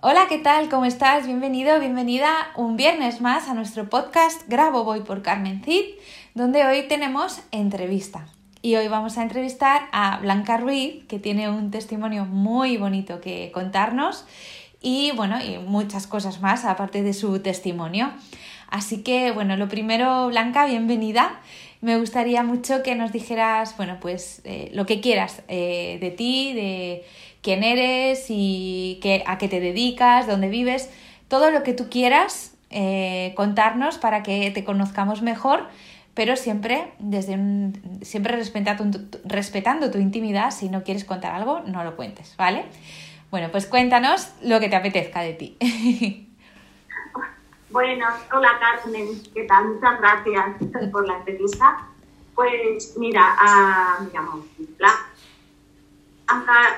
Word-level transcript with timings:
Hola, 0.00 0.26
¿qué 0.28 0.38
tal? 0.38 0.68
¿Cómo 0.68 0.84
estás? 0.84 1.26
Bienvenido, 1.26 1.80
bienvenida 1.80 2.52
un 2.54 2.76
viernes 2.76 3.20
más 3.20 3.48
a 3.48 3.54
nuestro 3.54 3.90
podcast 3.90 4.42
Grabo 4.46 4.84
Voy 4.84 5.00
por 5.00 5.22
Carmen 5.22 5.60
Cid, 5.64 5.86
donde 6.34 6.64
hoy 6.64 6.86
tenemos 6.86 7.40
entrevista. 7.50 8.28
Y 8.62 8.76
hoy 8.76 8.86
vamos 8.86 9.18
a 9.18 9.22
entrevistar 9.22 9.88
a 9.90 10.18
Blanca 10.18 10.56
Ruiz, 10.56 11.04
que 11.08 11.18
tiene 11.18 11.50
un 11.50 11.72
testimonio 11.72 12.26
muy 12.26 12.76
bonito 12.76 13.20
que 13.20 13.50
contarnos 13.52 14.24
y 14.80 15.10
bueno, 15.16 15.42
y 15.42 15.58
muchas 15.58 16.06
cosas 16.06 16.40
más 16.40 16.64
aparte 16.64 17.02
de 17.02 17.12
su 17.12 17.40
testimonio. 17.40 18.12
Así 18.68 19.02
que 19.02 19.32
bueno, 19.32 19.56
lo 19.56 19.68
primero, 19.68 20.28
Blanca, 20.28 20.66
bienvenida. 20.66 21.40
Me 21.80 21.98
gustaría 21.98 22.44
mucho 22.44 22.84
que 22.84 22.94
nos 22.94 23.10
dijeras, 23.10 23.76
bueno, 23.76 23.98
pues 24.00 24.42
eh, 24.44 24.70
lo 24.74 24.86
que 24.86 25.00
quieras 25.00 25.42
eh, 25.48 25.98
de 26.00 26.10
ti, 26.12 26.52
de 26.52 27.04
quién 27.42 27.64
eres 27.64 28.26
y 28.28 29.00
a 29.26 29.38
qué 29.38 29.48
te 29.48 29.60
dedicas, 29.60 30.26
dónde 30.26 30.48
vives, 30.48 30.90
todo 31.28 31.50
lo 31.50 31.62
que 31.62 31.74
tú 31.74 31.88
quieras 31.88 32.54
eh, 32.70 33.32
contarnos 33.36 33.98
para 33.98 34.22
que 34.22 34.50
te 34.50 34.64
conozcamos 34.64 35.22
mejor, 35.22 35.66
pero 36.14 36.36
siempre 36.36 36.92
desde 36.98 37.38
siempre 38.02 38.36
respetando, 38.36 38.98
respetando 39.24 39.90
tu 39.90 39.98
intimidad. 39.98 40.50
Si 40.50 40.68
no 40.68 40.82
quieres 40.82 41.04
contar 41.04 41.34
algo, 41.34 41.60
no 41.60 41.84
lo 41.84 41.96
cuentes, 41.96 42.34
¿vale? 42.36 42.64
Bueno, 43.30 43.48
pues 43.50 43.66
cuéntanos 43.66 44.32
lo 44.42 44.58
que 44.60 44.68
te 44.68 44.76
apetezca 44.76 45.20
de 45.20 45.34
ti. 45.34 45.56
Bueno, 47.70 48.06
hola 48.32 48.58
Carmen, 48.58 49.08
¿qué 49.34 49.44
tal? 49.44 49.68
Muchas 49.68 50.00
gracias 50.00 50.90
por 50.90 51.06
la 51.06 51.18
entrevista. 51.18 51.86
Pues 52.34 52.94
mira, 52.96 53.36
uh, 53.42 54.04
me 54.04 54.10
llamo 54.10 54.42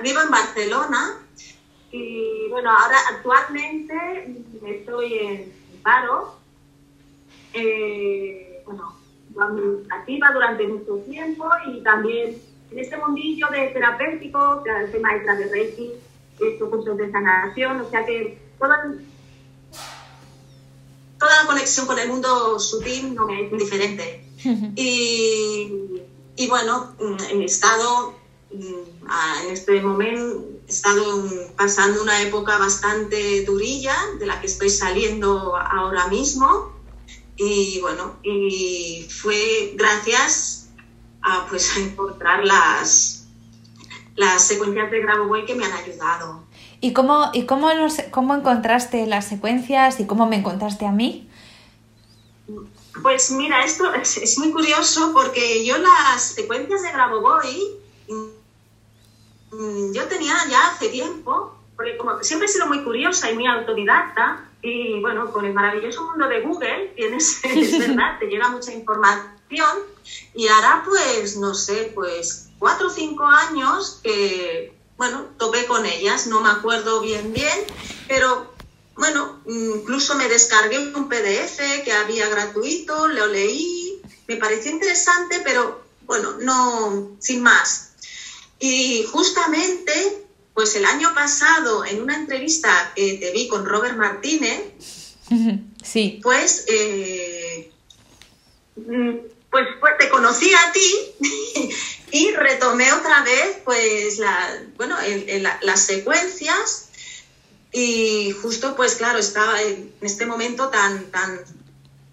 vivo 0.02 0.20
en 0.22 0.30
Barcelona 0.30 1.16
y 1.92 2.48
bueno, 2.50 2.70
ahora 2.70 2.96
actualmente 3.10 4.44
estoy 4.64 5.14
en 5.18 5.52
paro, 5.82 6.36
eh, 7.52 8.62
bueno, 8.64 8.94
activa 9.90 10.30
durante 10.32 10.66
mucho 10.68 10.98
tiempo 11.08 11.48
y 11.66 11.82
también 11.82 12.40
en 12.70 12.78
este 12.78 12.96
mundillo 12.96 13.48
de 13.48 13.68
terapéutico, 13.68 14.62
el 14.64 14.92
tema 14.92 15.14
de 15.14 15.48
Reiki, 15.48 15.92
estos 16.38 16.68
cursos 16.68 16.96
de 16.96 17.10
sanación, 17.10 17.80
o 17.80 17.90
sea 17.90 18.06
que 18.06 18.38
toda, 18.58 18.94
toda 21.18 21.42
la 21.42 21.46
conexión 21.48 21.86
con 21.86 21.98
el 21.98 22.08
mundo 22.08 22.60
sutil 22.60 23.14
no 23.14 23.26
me 23.26 23.46
es 23.46 23.52
indiferente. 23.52 24.24
y, 24.76 26.02
y 26.36 26.48
bueno, 26.48 26.94
he 27.32 27.44
estado 27.44 28.19
Mm, 28.19 28.19
en 28.52 29.50
este 29.50 29.80
momento 29.80 30.44
he 30.66 30.70
estado 30.70 31.24
pasando 31.56 32.02
una 32.02 32.20
época 32.22 32.58
bastante 32.58 33.44
durilla 33.44 33.94
de 34.18 34.26
la 34.26 34.40
que 34.40 34.46
estoy 34.46 34.70
saliendo 34.70 35.56
ahora 35.56 36.08
mismo 36.08 36.72
y 37.36 37.80
bueno, 37.80 38.16
y 38.22 39.06
fue 39.08 39.72
gracias 39.74 40.68
a, 41.22 41.46
pues, 41.48 41.74
a 41.76 41.80
encontrar 41.80 42.44
las, 42.44 43.26
las 44.16 44.46
secuencias 44.46 44.90
de 44.90 45.00
Grabovoi 45.00 45.46
que 45.46 45.54
me 45.54 45.64
han 45.64 45.72
ayudado. 45.72 46.44
¿Y 46.82 46.92
cómo, 46.92 47.30
y 47.32 47.46
cómo, 47.46 47.70
cómo 48.10 48.34
encontraste 48.34 49.06
las 49.06 49.26
secuencias 49.26 50.00
y 50.00 50.06
cómo 50.06 50.26
me 50.26 50.36
encontraste 50.36 50.86
a 50.86 50.92
mí? 50.92 51.30
Pues 53.02 53.30
mira, 53.30 53.64
esto 53.64 53.94
es, 53.94 54.18
es 54.18 54.38
muy 54.38 54.50
curioso 54.50 55.12
porque 55.14 55.64
yo 55.64 55.78
las 55.78 56.22
secuencias 56.22 56.82
de 56.82 56.92
Grabovoi 56.92 57.80
Mm, 58.10 58.39
yo 59.52 60.04
tenía 60.06 60.34
ya 60.48 60.68
hace 60.68 60.88
tiempo, 60.88 61.56
porque 61.76 61.96
como 61.96 62.22
siempre 62.22 62.46
he 62.46 62.50
sido 62.50 62.66
muy 62.66 62.82
curiosa 62.82 63.30
y 63.30 63.34
muy 63.34 63.46
autodidacta, 63.46 64.46
y 64.62 65.00
bueno, 65.00 65.32
con 65.32 65.44
el 65.44 65.54
maravilloso 65.54 66.04
mundo 66.04 66.28
de 66.28 66.40
Google 66.42 66.92
tienes, 66.96 67.44
es 67.44 67.78
verdad, 67.78 68.18
te 68.18 68.26
llega 68.26 68.48
mucha 68.48 68.72
información, 68.72 69.78
y 70.34 70.48
ahora 70.48 70.82
pues, 70.84 71.36
no 71.36 71.54
sé, 71.54 71.92
pues 71.94 72.50
cuatro 72.58 72.88
o 72.88 72.90
cinco 72.90 73.26
años 73.26 74.00
que, 74.02 74.72
bueno, 74.96 75.24
topé 75.38 75.66
con 75.66 75.86
ellas, 75.86 76.26
no 76.26 76.40
me 76.40 76.50
acuerdo 76.50 77.00
bien 77.00 77.32
bien, 77.32 77.58
pero 78.06 78.50
bueno, 78.96 79.40
incluso 79.46 80.14
me 80.14 80.28
descargué 80.28 80.78
un 80.94 81.08
PDF 81.08 81.82
que 81.84 81.92
había 81.92 82.28
gratuito, 82.28 83.08
lo 83.08 83.26
leí, 83.26 84.02
me 84.28 84.36
pareció 84.36 84.70
interesante, 84.70 85.40
pero 85.42 85.80
bueno, 86.02 86.32
no, 86.40 87.16
sin 87.18 87.42
más. 87.42 87.89
Y 88.60 89.04
justamente, 89.04 90.26
pues 90.54 90.76
el 90.76 90.84
año 90.84 91.14
pasado, 91.14 91.84
en 91.84 92.02
una 92.02 92.14
entrevista 92.14 92.92
que 92.94 93.14
te 93.14 93.32
vi 93.32 93.48
con 93.48 93.64
Robert 93.64 93.96
Martínez, 93.96 94.60
sí. 95.82 96.20
pues, 96.22 96.66
eh, 96.68 97.72
mm, 98.76 99.16
pues, 99.50 99.66
pues, 99.80 99.92
te 99.98 100.08
conocí 100.10 100.52
a 100.52 100.72
ti 100.72 101.70
y 102.12 102.30
retomé 102.32 102.92
otra 102.92 103.22
vez 103.22 103.58
pues 103.64 104.18
la, 104.18 104.62
bueno, 104.76 104.96
las 105.62 105.80
secuencias 105.80 106.88
y 107.72 108.32
justo 108.32 108.74
pues 108.76 108.96
claro, 108.96 109.18
estaba 109.18 109.60
en 109.62 109.92
este 110.00 110.26
momento 110.26 110.68
tan, 110.68 111.10
tan, 111.10 111.40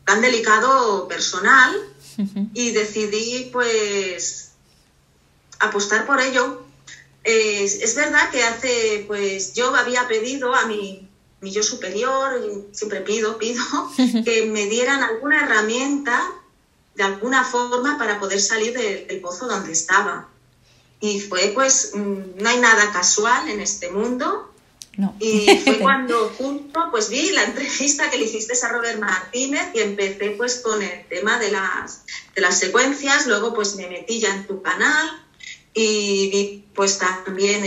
tan 0.05 0.21
delicado 0.21 1.07
personal 1.07 1.75
y 2.53 2.71
decidí 2.71 3.49
pues 3.51 4.46
apostar 5.59 6.06
por 6.06 6.22
ello. 6.22 6.63
es 7.23 7.95
verdad 7.95 8.29
que 8.31 8.44
hace, 8.44 9.03
pues 9.07 9.53
yo 9.53 9.75
había 9.75 10.07
pedido 10.07 10.56
a 10.56 10.66
mi, 10.66 11.07
mi 11.41 11.51
yo 11.51 11.63
superior, 11.63 12.41
siempre 12.72 13.01
pido, 13.01 13.38
pido, 13.38 13.63
que 14.25 14.45
me 14.45 14.66
dieran 14.68 15.03
alguna 15.03 15.44
herramienta 15.44 16.22
de 16.95 17.03
alguna 17.03 17.44
forma 17.44 17.97
para 17.97 18.19
poder 18.19 18.41
salir 18.41 18.73
del 18.73 19.19
pozo 19.22 19.48
donde 19.48 19.71
estaba. 19.71 20.27
Y 21.00 21.19
fue 21.19 21.51
pues, 21.54 21.92
mm, 21.94 22.42
no 22.42 22.50
hay 22.50 22.60
nada 22.60 22.92
casual 22.92 23.50
en 23.50 23.60
este 23.62 23.92
mundo. 23.92 24.51
Y 25.19 25.45
fue 25.63 25.77
cuando 25.81 26.33
junto 26.36 26.89
pues 26.89 27.10
vi 27.10 27.30
la 27.30 27.44
entrevista 27.44 28.10
que 28.10 28.18
le 28.18 28.25
hiciste 28.25 28.53
a 28.65 28.69
Robert 28.69 29.00
Martínez 29.00 29.69
y 29.75 29.81
empecé 29.81 30.31
pues 30.31 30.62
con 30.62 30.81
el 30.81 31.06
tema 31.07 31.38
de 31.38 31.51
las, 31.51 32.01
de 32.33 32.42
las 32.42 32.57
secuencias, 32.57 33.27
luego 33.27 33.53
pues 33.53 33.75
me 33.75 33.88
metí 33.88 34.19
ya 34.19 34.33
en 34.33 34.48
tu 34.48 34.63
canal, 34.63 35.24
y 35.73 36.29
vi 36.29 36.65
pues 36.73 36.97
también 36.97 37.63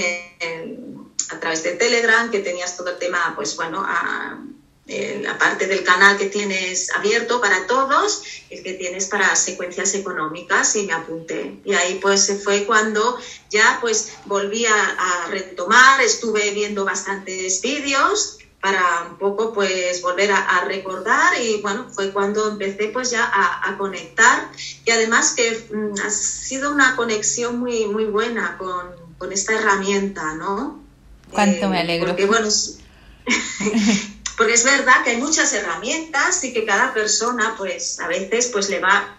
a 1.30 1.40
través 1.40 1.62
de 1.62 1.72
Telegram 1.72 2.30
que 2.30 2.40
tenías 2.40 2.76
todo 2.76 2.90
el 2.90 2.98
tema, 2.98 3.32
pues 3.36 3.56
bueno, 3.56 3.82
a, 3.86 4.38
la 4.86 5.38
parte 5.38 5.68
del 5.68 5.84
canal 5.84 6.16
que 6.18 6.26
tienes 6.26 6.90
abierto 6.96 7.40
para 7.40 7.68
todos, 7.68 8.24
el 8.50 8.60
que 8.64 8.74
tienes 8.74 9.06
para 9.06 9.36
secuencias 9.36 9.94
económicas 9.94 10.74
y 10.74 10.82
me 10.82 10.92
apunté. 10.92 11.60
Y 11.64 11.74
ahí 11.74 12.00
pues 12.02 12.42
fue 12.42 12.64
cuando 12.64 13.16
ya 13.50 13.78
pues 13.80 14.14
volví 14.24 14.66
a 14.66 15.28
retomar, 15.28 16.00
estuve 16.00 16.50
viendo 16.50 16.84
bastantes 16.84 17.60
vídeos 17.60 18.39
para 18.60 19.06
un 19.10 19.16
poco 19.16 19.54
pues 19.54 20.02
volver 20.02 20.30
a, 20.30 20.64
recordar 20.66 21.40
y 21.40 21.62
bueno, 21.62 21.88
fue 21.90 22.12
cuando 22.12 22.50
empecé 22.50 22.88
pues 22.88 23.10
ya 23.10 23.24
a, 23.24 23.76
conectar 23.78 24.50
y 24.84 24.90
además 24.90 25.32
que 25.32 25.66
mm, 25.72 25.94
ha 26.04 26.10
sido 26.10 26.70
una 26.70 26.94
conexión 26.94 27.58
muy, 27.58 27.86
muy 27.86 28.04
buena 28.04 28.58
con, 28.58 28.88
con 29.16 29.32
esta 29.32 29.54
herramienta, 29.54 30.34
¿no? 30.34 30.82
Cuánto 31.30 31.68
me 31.70 31.78
eh, 31.78 31.80
alegro. 31.80 32.08
Porque 32.08 32.26
bueno, 32.26 32.48
porque 34.36 34.52
es 34.52 34.64
verdad 34.64 35.04
que 35.04 35.10
hay 35.10 35.16
muchas 35.16 35.52
herramientas 35.54 36.44
y 36.44 36.52
que 36.52 36.66
cada 36.66 36.92
persona, 36.92 37.54
pues 37.56 37.98
a 38.00 38.08
veces, 38.08 38.48
pues 38.52 38.68
le 38.68 38.80
va 38.80 39.16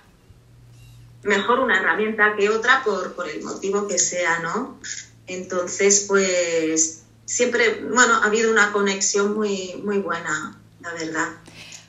mejor 1.23 1.59
una 1.59 1.79
herramienta 1.79 2.35
que 2.37 2.49
otra 2.49 2.83
por, 2.83 3.13
por 3.13 3.27
el 3.27 3.41
motivo 3.41 3.87
que 3.87 3.97
sea, 3.97 4.39
¿no? 4.39 4.79
Entonces, 5.25 6.05
pues 6.07 7.00
siempre, 7.31 7.81
bueno, 7.81 8.15
ha 8.15 8.25
habido 8.25 8.51
una 8.51 8.73
conexión 8.73 9.33
muy, 9.33 9.81
muy 9.83 9.99
buena, 9.99 10.59
la 10.81 10.91
verdad. 10.93 11.29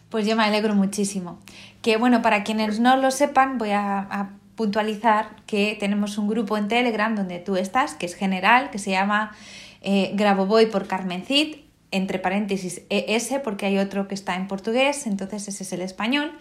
Pues 0.08 0.24
yo 0.24 0.36
me 0.36 0.44
alegro 0.44 0.74
muchísimo. 0.74 1.40
Que 1.82 1.96
bueno, 1.96 2.22
para 2.22 2.44
quienes 2.44 2.78
no 2.78 2.96
lo 2.96 3.10
sepan, 3.10 3.58
voy 3.58 3.70
a, 3.72 4.30
puntualizar 4.54 5.34
que 5.46 5.76
tenemos 5.80 6.18
un 6.18 6.28
grupo 6.28 6.58
en 6.58 6.68
Telegram 6.68 7.16
donde 7.16 7.38
tú 7.38 7.56
estás, 7.56 7.94
que 7.94 8.04
es 8.04 8.14
general, 8.14 8.70
que 8.70 8.78
se 8.78 8.90
llama 8.90 9.34
eh, 9.80 10.12
Grabo 10.14 10.46
por 10.70 10.86
Carmen 10.86 11.24
Cid 11.24 11.56
entre 11.90 12.18
paréntesis 12.18 12.82
ES 12.90 13.40
porque 13.42 13.66
hay 13.66 13.78
otro 13.78 14.08
que 14.08 14.14
está 14.14 14.36
en 14.36 14.48
portugués, 14.48 15.06
entonces 15.06 15.48
ese 15.48 15.64
es 15.64 15.72
el 15.72 15.80
español. 15.80 16.32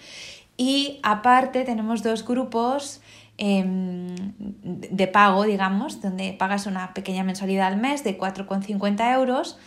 Y 0.57 0.99
aparte 1.03 1.63
tenemos 1.63 2.03
dos 2.03 2.25
grupos 2.25 3.01
em, 3.37 4.15
de 4.37 5.07
pago, 5.07 5.43
digamos, 5.43 6.01
donde 6.01 6.33
pagas 6.33 6.65
una 6.65 6.93
pequeña 6.93 7.23
mensualidad 7.23 7.67
al 7.67 7.77
mes 7.77 8.03
de 8.03 8.17
4,50 8.17 9.13
euros 9.13 9.57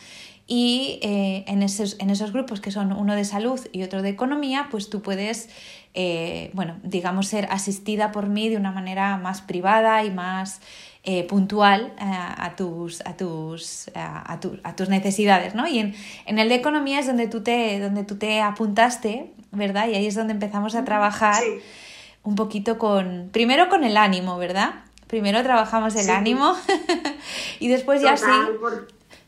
y 0.46 0.98
eh, 1.02 1.44
en, 1.46 1.62
esos, 1.62 1.96
en 2.00 2.10
esos 2.10 2.32
grupos 2.32 2.60
que 2.60 2.70
son 2.70 2.92
uno 2.92 3.14
de 3.14 3.24
salud 3.24 3.60
y 3.72 3.82
otro 3.82 4.02
de 4.02 4.10
economía, 4.10 4.68
pues 4.70 4.90
tú 4.90 5.00
puedes, 5.00 5.48
eh, 5.94 6.50
bueno, 6.52 6.76
digamos, 6.82 7.28
ser 7.28 7.46
asistida 7.50 8.12
por 8.12 8.28
mí 8.28 8.48
de 8.48 8.56
una 8.56 8.70
manera 8.70 9.16
más 9.16 9.40
privada 9.40 10.04
y 10.04 10.10
más 10.10 10.60
eh, 11.06 11.24
puntual 11.24 11.92
eh, 11.98 12.02
a, 12.02 12.56
tus, 12.56 13.02
a, 13.02 13.14
tus, 13.14 13.90
a, 13.94 14.74
tus 14.74 14.88
necesidades, 14.88 15.54
¿no? 15.54 15.68
Y 15.68 15.78
en, 15.78 16.38
el 16.38 16.48
de 16.48 16.54
economía 16.54 16.98
es 16.98 17.06
donde 17.06 17.28
tú, 17.28 17.42
te, 17.42 17.78
donde 17.78 18.04
tú 18.04 18.16
te 18.16 18.40
apuntaste, 18.40 19.30
¿verdad? 19.52 19.86
Y 19.88 19.96
ahí 19.96 20.06
es 20.06 20.14
donde 20.14 20.32
empezamos 20.32 20.74
a 20.74 20.84
trabajar 20.86 21.42
un 22.24 22.34
poquito 22.34 22.78
con, 22.78 23.28
primero 23.32 23.68
con 23.68 23.84
el 23.84 23.96
ánimo, 23.96 24.36
¿verdad? 24.38 24.74
Primero 25.06 25.42
trabajamos 25.42 25.94
el 25.94 26.10
ánimo 26.10 26.54
y 27.60 27.68
después 27.68 28.02
ya 28.02 28.16
sí... 28.16 28.26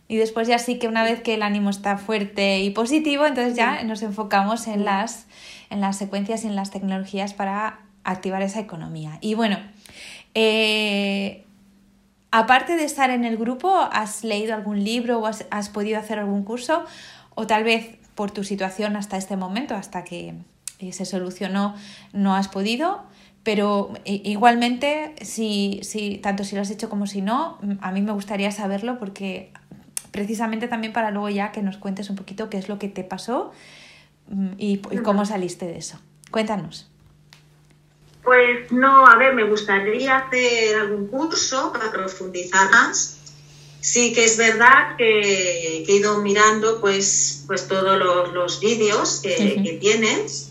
Y 0.08 0.18
después 0.18 0.46
ya 0.46 0.58
sí 0.60 0.78
que 0.78 0.86
una 0.86 1.02
vez 1.02 1.20
que 1.20 1.34
el 1.34 1.42
ánimo 1.42 1.68
está 1.68 1.98
fuerte 1.98 2.60
y 2.60 2.70
positivo, 2.70 3.26
entonces 3.26 3.56
ya 3.56 3.82
nos 3.82 4.02
enfocamos 4.02 4.68
en 4.68 4.84
las, 4.84 5.26
en 5.68 5.80
las 5.80 5.96
secuencias 5.96 6.44
y 6.44 6.46
en 6.46 6.54
las 6.54 6.70
tecnologías 6.70 7.34
para 7.34 7.80
activar 8.04 8.42
esa 8.42 8.60
economía. 8.60 9.18
Y 9.20 9.34
bueno, 9.34 9.58
eh, 10.34 11.44
aparte 12.30 12.76
de 12.76 12.84
estar 12.84 13.10
en 13.10 13.24
el 13.24 13.36
grupo, 13.36 13.76
¿has 13.90 14.22
leído 14.22 14.54
algún 14.54 14.84
libro 14.84 15.18
o 15.18 15.26
has, 15.26 15.68
podido 15.70 15.98
hacer 15.98 16.20
algún 16.20 16.44
curso? 16.44 16.84
O 17.34 17.46
tal 17.46 17.64
vez 17.64 17.98
por 18.14 18.30
tu 18.30 18.44
situación 18.44 18.96
hasta 18.96 19.16
este 19.16 19.36
momento, 19.36 19.74
hasta 19.74 20.04
que 20.04 20.34
eh, 20.78 20.92
se 20.92 21.04
solucionó, 21.04 21.74
no 22.12 22.34
has 22.34 22.48
podido. 22.48 23.04
Pero 23.42 23.92
igualmente, 24.04 25.14
si, 25.20 25.78
si, 25.84 26.18
tanto 26.18 26.42
si 26.42 26.56
lo 26.56 26.62
has 26.62 26.70
hecho 26.70 26.88
como 26.88 27.06
si 27.06 27.22
no, 27.22 27.58
a 27.80 27.92
mí 27.92 28.02
me 28.02 28.10
gustaría 28.10 28.50
saberlo 28.50 28.98
porque 28.98 29.52
precisamente 30.10 30.66
también 30.66 30.92
para 30.92 31.12
luego 31.12 31.28
ya 31.28 31.52
que 31.52 31.62
nos 31.62 31.76
cuentes 31.76 32.10
un 32.10 32.16
poquito 32.16 32.50
qué 32.50 32.58
es 32.58 32.68
lo 32.68 32.80
que 32.80 32.88
te 32.88 33.04
pasó 33.04 33.52
mm, 34.28 34.48
y 34.58 34.78
cómo 35.04 35.24
saliste 35.24 35.64
de 35.66 35.78
eso. 35.78 36.00
Cuéntanos. 36.32 36.88
Pues 38.26 38.72
no, 38.72 39.06
a 39.06 39.14
ver, 39.14 39.34
me 39.34 39.44
gustaría 39.44 40.16
hacer 40.16 40.74
algún 40.74 41.06
curso 41.06 41.72
para 41.72 41.92
profundizar 41.92 42.68
más. 42.72 43.18
Sí 43.80 44.12
que 44.12 44.24
es 44.24 44.36
verdad 44.36 44.96
que, 44.96 45.84
he 45.86 45.92
ido 45.92 46.20
mirando 46.20 46.80
pues, 46.80 47.44
pues 47.46 47.68
todos 47.68 47.96
los, 48.34 48.58
vídeos 48.58 49.20
que, 49.22 49.78
tienes. 49.80 50.50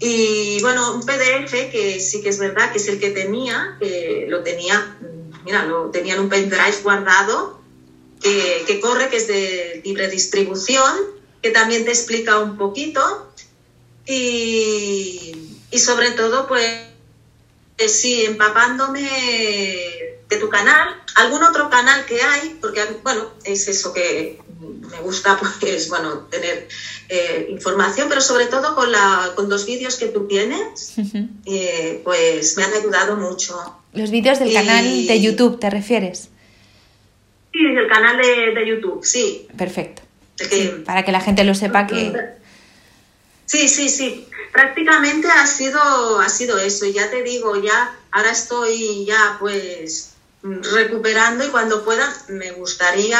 Y 0.00 0.60
bueno, 0.60 0.94
un 0.94 1.02
PDF 1.04 1.70
que 1.70 2.00
sí 2.00 2.20
que 2.20 2.28
es 2.28 2.38
verdad 2.38 2.70
que 2.72 2.78
es 2.78 2.88
el 2.88 2.98
que 2.98 3.10
tenía, 3.10 3.76
que 3.78 4.26
lo 4.28 4.42
tenía, 4.42 4.96
mira, 5.44 5.64
lo 5.64 5.90
tenía 5.90 6.14
en 6.14 6.20
un 6.20 6.28
pendrive 6.28 6.80
guardado, 6.82 7.58
que, 8.20 8.64
que 8.66 8.80
corre, 8.80 9.08
que 9.08 9.16
es 9.16 9.26
de 9.26 9.80
libre 9.84 10.08
distribución, 10.08 10.94
que 11.42 11.50
también 11.50 11.84
te 11.84 11.90
explica 11.90 12.38
un 12.38 12.56
poquito. 12.56 13.26
Y, 14.06 15.32
y 15.70 15.78
sobre 15.78 16.10
todo, 16.10 16.46
pues 16.46 16.84
eh, 17.78 17.88
sí, 17.88 18.24
empapándome 18.24 20.03
de 20.34 20.40
tu 20.40 20.48
canal, 20.48 20.88
algún 21.14 21.42
otro 21.42 21.70
canal 21.70 22.04
que 22.04 22.20
hay, 22.22 22.58
porque 22.60 22.80
bueno, 23.02 23.30
es 23.44 23.68
eso 23.68 23.92
que 23.92 24.38
me 24.60 25.00
gusta, 25.00 25.38
pues 25.60 25.88
bueno, 25.88 26.26
tener 26.30 26.68
eh, 27.08 27.46
información, 27.50 28.08
pero 28.08 28.20
sobre 28.20 28.46
todo 28.46 28.74
con, 28.74 28.90
la, 28.90 29.32
con 29.34 29.48
los 29.48 29.66
vídeos 29.66 29.96
que 29.96 30.06
tú 30.06 30.26
tienes, 30.26 30.94
eh, 31.46 32.00
pues 32.04 32.56
me 32.56 32.64
han 32.64 32.72
ayudado 32.74 33.16
mucho. 33.16 33.80
Los 33.92 34.10
vídeos 34.10 34.38
del 34.38 34.52
canal 34.52 35.06
de 35.06 35.20
YouTube, 35.20 35.58
¿te 35.58 35.70
refieres? 35.70 36.30
Sí, 37.52 37.62
del 37.62 37.88
canal 37.88 38.16
de, 38.16 38.66
YouTube, 38.66 39.04
sí. 39.04 39.46
Perfecto. 39.56 40.02
para 40.84 41.04
que 41.04 41.12
la 41.12 41.20
gente 41.20 41.44
lo 41.44 41.54
sepa 41.54 41.86
que... 41.86 42.12
Sí, 43.46 43.68
sí, 43.68 43.88
sí 43.88 44.26
prácticamente 44.54 45.28
ha 45.28 45.46
sido, 45.48 46.20
ha 46.20 46.28
sido 46.28 46.58
eso. 46.58 46.86
Ya 46.86 47.10
te 47.10 47.24
digo, 47.24 47.60
ya 47.60 47.92
ahora 48.12 48.30
estoy 48.30 49.04
ya 49.04 49.36
pues 49.40 50.13
recuperando 50.44 51.44
y 51.44 51.48
cuando 51.48 51.84
pueda 51.84 52.06
me 52.28 52.52
gustaría, 52.52 53.18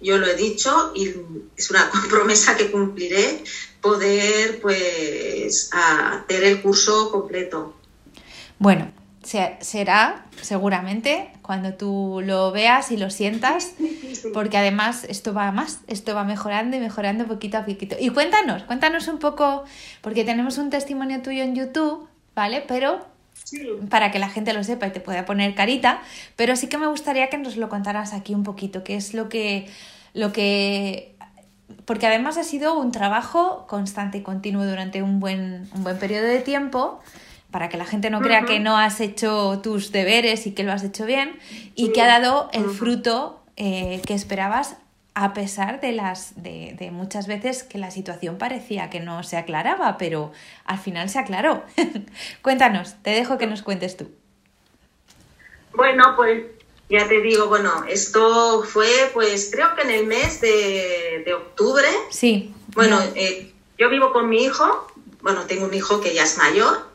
yo 0.00 0.18
lo 0.18 0.26
he 0.26 0.36
dicho 0.36 0.92
y 0.94 1.14
es 1.56 1.70
una 1.70 1.90
promesa 2.10 2.56
que 2.56 2.70
cumpliré, 2.70 3.42
poder 3.80 4.60
pues 4.60 5.70
hacer 5.72 6.44
el 6.44 6.60
curso 6.60 7.10
completo. 7.10 7.74
Bueno, 8.58 8.92
será 9.22 10.26
seguramente 10.40 11.32
cuando 11.40 11.74
tú 11.74 12.20
lo 12.24 12.52
veas 12.52 12.92
y 12.92 12.98
lo 12.98 13.08
sientas, 13.08 13.72
porque 14.34 14.58
además 14.58 15.04
esto 15.08 15.32
va 15.32 15.50
más, 15.52 15.80
esto 15.86 16.14
va 16.14 16.24
mejorando 16.24 16.76
y 16.76 16.80
mejorando 16.80 17.26
poquito 17.26 17.58
a 17.58 17.64
poquito. 17.64 17.96
Y 17.98 18.10
cuéntanos, 18.10 18.64
cuéntanos 18.64 19.08
un 19.08 19.18
poco, 19.18 19.64
porque 20.02 20.24
tenemos 20.24 20.58
un 20.58 20.68
testimonio 20.68 21.22
tuyo 21.22 21.42
en 21.42 21.54
YouTube, 21.54 22.08
¿vale? 22.34 22.62
Pero 22.68 23.06
para 23.90 24.10
que 24.10 24.18
la 24.18 24.28
gente 24.28 24.52
lo 24.52 24.64
sepa 24.64 24.86
y 24.86 24.90
te 24.92 25.00
pueda 25.00 25.24
poner 25.24 25.54
carita, 25.54 26.00
pero 26.36 26.56
sí 26.56 26.68
que 26.68 26.78
me 26.78 26.86
gustaría 26.86 27.28
que 27.28 27.38
nos 27.38 27.56
lo 27.56 27.68
contaras 27.68 28.12
aquí 28.12 28.34
un 28.34 28.44
poquito, 28.44 28.82
qué 28.84 28.96
es 28.96 29.14
lo 29.14 29.28
que, 29.28 29.68
lo 30.14 30.32
que 30.32 31.14
porque 31.84 32.06
además 32.06 32.36
ha 32.36 32.44
sido 32.44 32.78
un 32.78 32.92
trabajo 32.92 33.66
constante 33.66 34.18
y 34.18 34.22
continuo 34.22 34.64
durante 34.64 35.02
un 35.02 35.20
buen, 35.20 35.68
un 35.74 35.84
buen 35.84 35.98
periodo 35.98 36.26
de 36.26 36.40
tiempo 36.40 37.00
para 37.50 37.68
que 37.68 37.76
la 37.76 37.84
gente 37.84 38.08
no 38.08 38.20
crea 38.20 38.44
que 38.44 38.60
no 38.60 38.78
has 38.78 39.00
hecho 39.00 39.60
tus 39.62 39.92
deberes 39.92 40.46
y 40.46 40.52
que 40.52 40.62
lo 40.64 40.72
has 40.72 40.82
hecho 40.84 41.04
bien 41.04 41.38
y 41.74 41.92
que 41.92 42.00
ha 42.00 42.06
dado 42.06 42.48
el 42.52 42.64
fruto 42.64 43.42
eh, 43.56 44.00
que 44.06 44.14
esperabas 44.14 44.76
a 45.14 45.34
pesar 45.34 45.80
de 45.80 45.92
las 45.92 46.42
de, 46.42 46.74
de, 46.78 46.90
muchas 46.90 47.26
veces 47.26 47.62
que 47.64 47.78
la 47.78 47.90
situación 47.90 48.38
parecía 48.38 48.88
que 48.88 49.00
no 49.00 49.22
se 49.22 49.36
aclaraba, 49.36 49.98
pero 49.98 50.32
al 50.64 50.78
final 50.78 51.08
se 51.08 51.18
aclaró. 51.18 51.64
Cuéntanos, 52.42 52.94
te 53.02 53.10
dejo 53.10 53.38
que 53.38 53.46
nos 53.46 53.62
cuentes 53.62 53.96
tú. 53.96 54.10
Bueno, 55.74 56.14
pues 56.16 56.44
ya 56.88 57.08
te 57.08 57.20
digo, 57.20 57.48
bueno, 57.48 57.84
esto 57.88 58.62
fue 58.62 59.10
pues 59.12 59.50
creo 59.50 59.74
que 59.74 59.82
en 59.82 59.90
el 59.90 60.06
mes 60.06 60.40
de, 60.40 61.32
octubre. 61.34 61.88
Sí. 62.10 62.54
Bueno, 62.74 63.00
eh, 63.14 63.52
yo 63.78 63.88
vivo 63.90 64.12
con 64.12 64.28
mi 64.28 64.44
hijo, 64.44 64.86
bueno, 65.22 65.46
tengo 65.46 65.66
un 65.66 65.74
hijo 65.74 66.00
que 66.00 66.14
ya 66.14 66.24
es 66.24 66.36
mayor, 66.36 66.86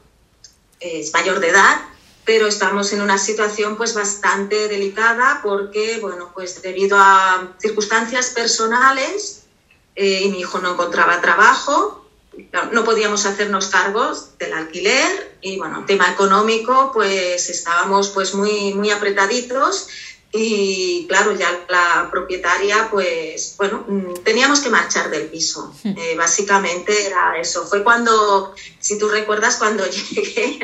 es 0.80 1.12
mayor 1.14 1.40
de 1.40 1.50
edad, 1.50 1.80
pero 2.28 2.46
estamos 2.46 2.92
en 2.92 3.02
una 3.02 3.18
situación 3.18 3.78
pues 3.78 3.94
bastante 3.94 4.68
delicada 4.68 5.40
porque, 5.42 5.98
bueno, 6.02 6.32
pues 6.34 6.62
debido 6.62 6.98
a 7.00 7.54
circunstancias 7.58 8.32
personales 8.32 9.44
eh, 9.96 10.24
y 10.26 10.30
mi 10.30 10.42
hijo 10.42 10.60
no 10.60 10.74
encontraba 10.74 11.22
trabajo, 11.22 12.06
no 12.74 12.84
podíamos 12.84 13.26
hacernos 13.26 13.68
cargos 13.68 14.38
del 14.40 14.52
alquiler 14.52 15.38
y, 15.40 15.58
bueno, 15.58 15.86
tema 15.88 16.12
económico, 16.12 16.92
pues 16.94 17.50
estábamos 17.50 18.10
pues 18.10 18.34
muy, 18.34 18.74
muy 18.74 18.92
apretaditos 18.92 19.88
y 20.40 21.08
claro, 21.08 21.34
ya 21.34 21.66
la 21.68 22.10
propietaria, 22.12 22.90
pues 22.92 23.56
bueno, 23.58 23.84
mm, 23.88 24.24
teníamos 24.24 24.60
que 24.60 24.70
marchar 24.70 25.10
del 25.10 25.30
piso. 25.30 25.74
Hmm. 25.84 25.98
Eh, 25.98 26.16
básicamente 26.16 27.08
era 27.08 27.40
eso. 27.40 27.66
Fue 27.66 27.84
cuando, 27.84 28.54
si 28.80 29.00
tú 29.00 29.10
recuerdas, 29.10 29.58
cuando 29.58 29.84
llegué 30.12 30.60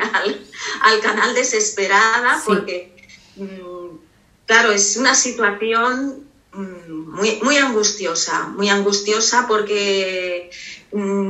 al, 0.82 1.00
canal 1.02 1.34
desesperada, 1.34 2.42
porque, 2.46 2.96
mm, 3.36 3.98
claro, 4.46 4.72
es 4.72 4.96
una 4.98 5.16
situación 5.16 6.28
mm, 6.54 7.10
muy, 7.12 7.40
muy 7.42 7.58
angustiosa, 7.58 8.48
muy 8.50 8.70
angustiosa 8.70 9.48
porque 9.48 10.52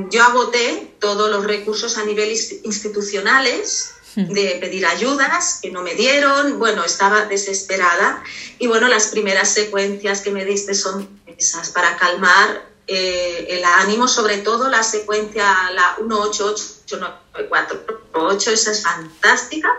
yo 0.10 0.24
agoté 0.24 0.94
todos 1.00 1.32
los 1.32 1.46
recursos 1.46 1.98
a 1.98 2.04
nivel 2.04 2.30
institucionales 2.64 3.94
de 4.16 4.58
pedir 4.62 4.86
ayudas 4.86 5.60
que 5.62 5.72
no 5.72 5.82
me 5.82 5.96
dieron, 5.96 6.60
bueno, 6.60 6.84
estaba 6.84 7.26
desesperada 7.26 8.24
y 8.60 8.68
bueno, 8.68 8.88
las 8.88 9.08
primeras 9.08 9.50
secuencias 9.50 10.22
que 10.22 10.32
me 10.32 10.46
diste 10.46 10.76
son 10.76 11.10
esas 11.26 11.72
para 11.72 11.98
calmar 11.98 12.74
eh, 12.86 13.48
el 13.50 13.64
ánimo, 13.64 14.08
sobre 14.08 14.38
todo 14.40 14.70
la 14.70 14.84
secuencia, 14.84 15.46
la 15.74 15.96
188894, 16.02 18.52
esa 18.52 18.72
es 18.72 18.84
fantástica, 18.84 19.70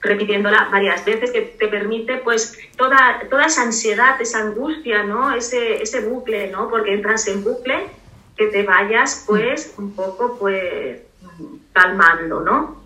repitiéndola 0.00 0.70
varias 0.70 1.04
veces, 1.04 1.30
que 1.30 1.42
te 1.42 1.68
permite 1.68 2.16
pues 2.18 2.56
toda, 2.76 3.20
toda 3.28 3.46
esa 3.46 3.62
ansiedad, 3.62 4.20
esa 4.20 4.40
angustia, 4.40 5.02
¿no? 5.02 5.34
Ese, 5.34 5.82
ese 5.82 6.00
bucle, 6.00 6.50
¿no? 6.50 6.70
Porque 6.70 6.94
entras 6.94 7.26
en 7.28 7.44
bucle, 7.44 7.86
que 8.36 8.46
te 8.46 8.62
vayas 8.62 9.24
pues 9.26 9.74
un 9.76 9.94
poco 9.94 10.38
pues 10.38 11.02
calmando, 11.72 12.40
¿no? 12.40 12.83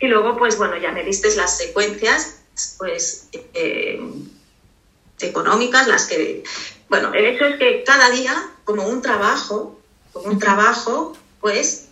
Y 0.00 0.08
luego 0.08 0.36
pues 0.36 0.58
bueno, 0.58 0.76
ya 0.76 0.92
me 0.92 1.04
diste 1.04 1.34
las 1.36 1.56
secuencias 1.56 2.36
pues 2.78 3.28
eh, 3.32 4.00
económicas, 5.20 5.86
las 5.88 6.06
que 6.06 6.44
bueno, 6.88 7.12
el 7.14 7.24
hecho 7.26 7.44
es 7.46 7.58
que 7.58 7.82
cada 7.84 8.10
día, 8.10 8.50
como 8.64 8.86
un 8.86 9.02
trabajo, 9.02 9.80
como 10.12 10.26
un 10.26 10.38
trabajo, 10.38 11.16
pues 11.40 11.86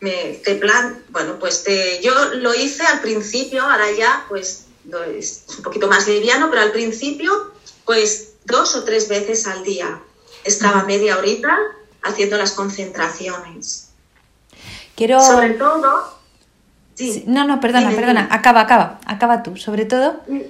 me, 0.00 0.40
te 0.44 0.54
plan, 0.54 1.02
bueno, 1.10 1.38
pues 1.38 1.62
te, 1.62 2.00
yo 2.02 2.12
lo 2.34 2.54
hice 2.54 2.84
al 2.84 3.00
principio, 3.00 3.62
ahora 3.62 3.90
ya 3.92 4.24
pues 4.28 4.66
es 5.14 5.44
un 5.56 5.62
poquito 5.62 5.88
más 5.88 6.08
liviano, 6.08 6.48
pero 6.48 6.62
al 6.62 6.72
principio 6.72 7.52
pues 7.84 8.32
dos 8.44 8.74
o 8.74 8.84
tres 8.84 9.08
veces 9.08 9.46
al 9.46 9.62
día. 9.62 10.00
Estaba 10.44 10.84
media 10.84 11.18
horita 11.18 11.58
haciendo 12.02 12.38
las 12.38 12.52
concentraciones. 12.52 13.90
Quiero... 14.96 15.20
Sobre 15.20 15.50
todo... 15.50 16.19
Sí. 17.04 17.24
No, 17.26 17.44
no, 17.44 17.60
perdona, 17.60 17.90
perdona, 17.90 18.28
acaba, 18.30 18.60
acaba, 18.60 19.00
acaba 19.06 19.42
tú. 19.42 19.56
Sobre 19.56 19.84
todo... 19.84 20.20
Mm, 20.28 20.40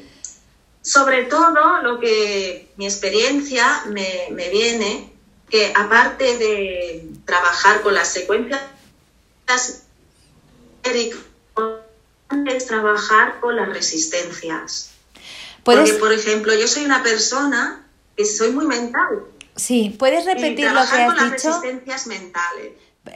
sobre 0.83 1.25
todo 1.25 1.83
lo 1.83 2.00
que 2.00 2.73
mi 2.76 2.87
experiencia 2.87 3.83
me, 3.87 4.50
viene, 4.50 5.12
que 5.49 5.73
aparte 5.76 6.38
de 6.38 7.07
trabajar 7.25 7.83
con 7.83 7.95
las 7.95 8.09
secuencias, 8.09 8.62
es 12.47 12.66
trabajar 12.66 13.40
con 13.40 13.57
las 13.57 13.69
resistencias. 13.69 14.90
Porque, 15.62 15.92
por 15.95 16.12
ejemplo, 16.12 16.54
yo 16.54 16.66
soy 16.66 16.85
una 16.85 17.02
persona 17.02 17.85
que 18.16 18.25
soy 18.25 18.50
muy 18.52 18.66
mental. 18.66 19.25
Sí, 19.57 19.95
puedes 19.99 20.25
repetir 20.25 20.66
lo 20.66 20.73
que 20.73 20.78
has 20.80 20.90
con 20.90 21.14
dicho. 21.14 21.23
Las 21.23 21.30
resistencias 21.33 22.07
mentales. 22.07 22.73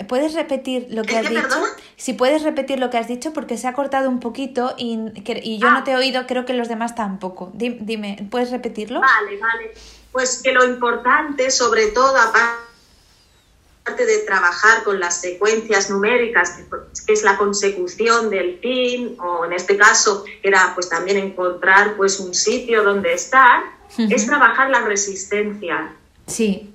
¿Puedes 0.09 0.35
repetir 0.35 0.89
lo 0.91 1.03
que 1.03 1.17
has 1.17 1.29
dicho? 1.29 1.65
Si 1.97 2.13
puedes 2.13 2.43
repetir 2.43 2.79
lo 2.79 2.91
que 2.91 2.99
has 2.99 3.09
dicho 3.09 3.33
porque 3.33 3.57
se 3.57 3.69
ha 3.69 3.73
cortado 3.73 4.09
un 4.09 4.21
poquito 4.21 4.75
y, 4.77 4.99
y 5.43 5.59
yo 5.59 5.71
no 5.71 5.79
ah. 5.79 5.85
te 5.85 5.93
he 5.93 5.97
oído, 5.97 6.27
creo 6.27 6.45
que 6.45 6.55
los 6.55 6.69
demás 6.69 6.95
tampoco. 6.95 7.51
Dime, 7.55 8.27
¿puedes 8.31 8.51
repetirlo? 8.51 9.01
Vale, 9.01 9.39
vale. 9.39 9.75
Pues 10.13 10.43
que 10.43 10.53
lo 10.53 10.65
importante, 10.65 11.51
sobre 11.51 11.89
todo, 11.89 12.17
aparte 12.17 14.07
de 14.07 14.19
trabajar 14.21 14.83
con 14.83 14.99
las 14.99 15.21
secuencias 15.21 15.91
numéricas, 15.91 16.59
que 17.07 17.13
es 17.13 17.23
la 17.23 17.37
consecución 17.37 18.31
del 18.31 18.59
fin, 18.61 19.17
o 19.21 19.45
en 19.45 19.53
este 19.53 19.77
caso 19.77 20.25
era 20.43 20.73
pues 20.75 20.89
también 20.89 21.19
encontrar 21.19 21.97
pues 21.97 22.19
un 22.21 22.35
sitio 22.35 22.83
donde 22.83 23.13
estar, 23.13 23.63
es 23.99 24.27
trabajar 24.27 24.71
la 24.71 24.81
resistencia. 24.81 25.93
Sí, 26.27 26.74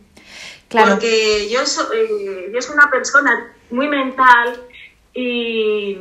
porque 0.70 1.50
yo, 1.50 1.62
eh, 1.62 2.52
yo 2.54 2.62
soy 2.62 2.74
una 2.74 2.90
persona 2.92 3.54
muy 3.72 3.88
mental 3.88 4.62
y, 5.14 5.98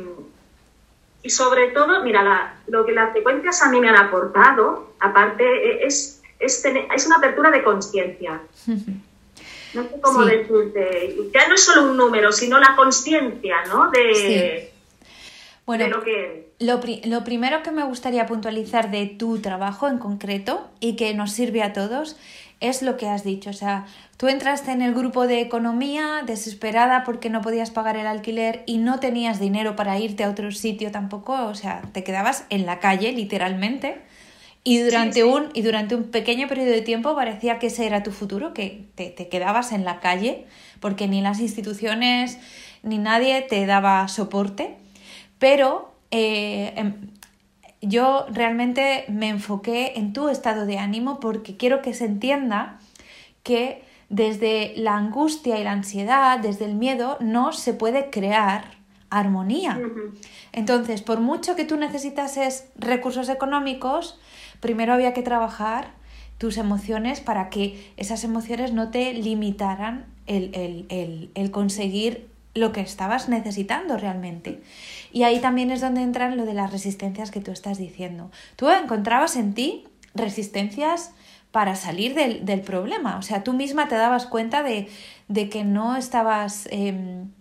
y 1.23 1.29
sobre 1.29 1.69
todo, 1.69 2.03
mira, 2.03 2.55
lo 2.67 2.85
que 2.85 2.91
las 2.91 3.13
secuencias 3.13 3.61
a 3.61 3.69
mí 3.69 3.79
me 3.81 3.89
han 3.89 3.97
aportado, 3.97 4.93
aparte, 4.99 5.43
e, 5.43 5.85
es, 5.85 6.21
es, 6.39 6.63
es 6.65 7.05
una 7.07 7.17
apertura 7.17 7.51
de 7.51 7.63
conciencia. 7.63 8.41
No 9.73 9.83
sé 9.83 10.01
cómo 10.01 10.25
decirte. 10.25 11.15
Ya 11.31 11.47
no 11.47 11.53
es 11.53 11.63
solo 11.63 11.91
un 11.91 11.95
número, 11.95 12.31
sino 12.31 12.59
la 12.59 12.75
conciencia, 12.75 13.57
¿no? 13.67 13.91
De, 13.91 14.71
Bueno, 15.65 15.87
lo, 15.87 16.01
que... 16.01 16.53
lo, 16.59 16.81
lo, 17.05 17.23
primero 17.23 17.61
que 17.61 17.69
me 17.69 17.83
gustaría 17.83 18.25
puntualizar 18.25 18.89
de 18.89 19.05
tu 19.05 19.39
trabajo 19.39 19.87
en 19.87 19.99
concreto 19.99 20.67
y 20.79 20.95
que 20.95 21.13
nos 21.13 21.33
sirve 21.33 21.61
a 21.61 21.73
todos 21.73 22.17
es 22.59 22.81
lo 22.81 22.97
que 22.97 23.07
has 23.07 23.23
dicho. 23.23 23.49
O 23.49 23.53
sea, 23.53 23.85
tú 24.17 24.27
entraste 24.27 24.71
en 24.71 24.81
el 24.81 24.93
grupo 24.93 25.27
de 25.27 25.41
economía 25.41 26.23
desesperada 26.25 27.03
porque 27.03 27.29
no 27.29 27.41
podías 27.41 27.71
pagar 27.71 27.97
el 27.97 28.07
alquiler 28.07 28.63
y 28.65 28.77
no 28.77 28.99
tenías 28.99 29.39
dinero 29.39 29.75
para 29.75 29.97
irte 29.99 30.23
a 30.23 30.29
otro 30.29 30.51
sitio 30.51 30.91
tampoco. 30.91 31.33
O 31.45 31.55
sea, 31.55 31.81
te 31.93 32.03
quedabas 32.03 32.45
en 32.49 32.65
la 32.65 32.79
calle, 32.79 33.11
literalmente. 33.11 34.01
Y 34.63 34.79
durante, 34.79 35.23
Un, 35.23 35.49
y 35.53 35.61
durante 35.61 35.95
un 35.95 36.11
pequeño 36.11 36.47
periodo 36.47 36.71
de 36.71 36.81
tiempo 36.81 37.15
parecía 37.15 37.59
que 37.59 37.67
ese 37.67 37.85
era 37.85 38.03
tu 38.03 38.11
futuro, 38.11 38.53
que 38.53 38.87
te, 38.95 39.13
quedabas 39.29 39.71
en 39.71 39.85
la 39.85 40.01
calle 40.01 40.45
porque 40.81 41.07
ni 41.07 41.21
las 41.21 41.39
instituciones 41.39 42.37
ni 42.83 42.97
nadie 42.97 43.41
te 43.41 43.65
daba 43.65 44.07
soporte. 44.09 44.75
Pero 45.39 45.93
eh, 46.11 46.73
em, 46.75 46.93
yo 47.81 48.25
realmente 48.31 49.05
me 49.07 49.29
enfoqué 49.29 49.93
en 49.95 50.13
tu 50.13 50.29
estado 50.29 50.65
de 50.65 50.77
ánimo 50.77 51.19
porque 51.19 51.57
quiero 51.57 51.81
que 51.81 51.93
se 51.93 52.05
entienda 52.05 52.79
que 53.43 53.83
desde 54.09 54.73
la 54.75 54.97
angustia 54.97 55.59
y 55.59 55.63
la 55.63 55.71
ansiedad, 55.71 56.39
desde 56.39 56.65
el 56.65 56.75
miedo, 56.75 57.17
no 57.19 57.53
se 57.53 57.73
puede 57.73 58.09
crear 58.09 58.79
armonía. 59.09 59.79
Entonces, 60.51 61.01
por 61.01 61.19
mucho 61.19 61.55
que 61.55 61.65
tú 61.65 61.77
necesitases 61.77 62.67
recursos 62.75 63.29
económicos, 63.29 64.19
primero 64.59 64.93
había 64.93 65.13
que 65.13 65.21
trabajar 65.21 65.91
tus 66.37 66.57
emociones 66.57 67.21
para 67.21 67.49
que 67.49 67.91
esas 67.97 68.23
emociones 68.23 68.73
no 68.73 68.89
te 68.89 69.13
limitaran 69.13 70.05
el, 70.25 71.31
el 71.33 71.51
conseguir 71.51 72.29
lo 72.59 72.71
que 72.71 72.81
estabas 72.81 73.29
necesitando 73.29 73.97
realmente. 73.97 74.61
Y 75.11 75.23
ahí 75.23 75.39
también 75.39 75.71
es 75.71 75.81
donde 75.81 76.01
entran 76.01 76.37
lo 76.37 76.45
de 76.45 76.53
las 76.53 76.71
resistencias 76.71 77.31
que 77.31 77.41
tú 77.41 77.51
estás 77.51 77.77
diciendo. 77.77 78.31
Tú 78.55 78.69
encontrabas 78.69 79.35
en 79.35 79.53
ti 79.53 79.85
resistencias 80.13 81.13
para 81.51 81.75
salir 81.75 82.13
del, 82.13 82.61
problema. 82.61 83.17
O 83.17 83.21
sea, 83.21 83.43
tú 83.43 83.53
misma 83.53 83.87
te 83.87 83.95
dabas 83.95 84.27
cuenta 84.27 84.61
de, 84.61 84.87
que 85.49 85.63
no 85.63 85.95
estabas 85.95 86.67
em, 86.71 87.31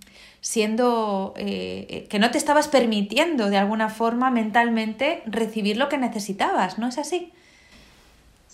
siendo, 0.41 1.35
eh, 1.37 2.07
que 2.09 2.19
no 2.19 2.31
te 2.31 2.39
estabas 2.39 2.69
permitiendo 2.69 3.51
de 3.51 3.59
alguna 3.59 3.91
forma 3.91 4.31
mentalmente 4.31 5.23
recibir 5.27 5.77
lo 5.77 5.89
que 5.89 5.99
necesitabas, 5.99 6.79
¿no 6.79 6.89
es 6.89 6.97
así? 6.97 7.33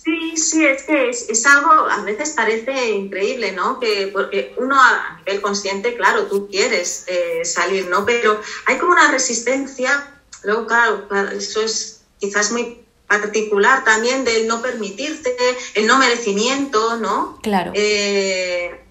Sí, 0.05 0.37
sí, 0.37 0.67
es 0.67 0.83
que 0.83 1.09
es, 1.09 1.47
algo, 1.47 1.71
a 1.71 2.03
veces 2.03 2.31
parece 2.31 2.91
increíble, 2.91 3.53
¿no? 3.53 3.81
Que 3.81 4.11
porque 4.13 4.55
uno 4.59 4.79
a 4.79 5.17
nivel 5.19 5.41
consciente, 5.41 5.97
claro, 5.97 6.27
tú 6.27 6.47
quieres 6.47 7.05
eh, 7.07 7.43
salir, 7.45 7.89
¿no? 7.89 8.05
Pero 8.05 8.39
hay 8.67 8.77
como 8.77 8.93
una 8.93 9.11
resistencia, 9.11 10.13
luego, 10.43 10.67
claro, 10.67 11.07
eso 11.33 11.63
es 11.63 12.03
quizás 12.19 12.53
muy 12.53 12.85
particular 13.09 13.83
también 13.85 14.25
del 14.25 14.47
no 14.47 14.61
permitirte, 14.61 15.35
el 15.75 15.87
no 15.87 15.97
merecimiento, 15.97 16.99
¿no? 16.99 17.39
Claro. 17.43 17.73
Eh, 17.75 18.84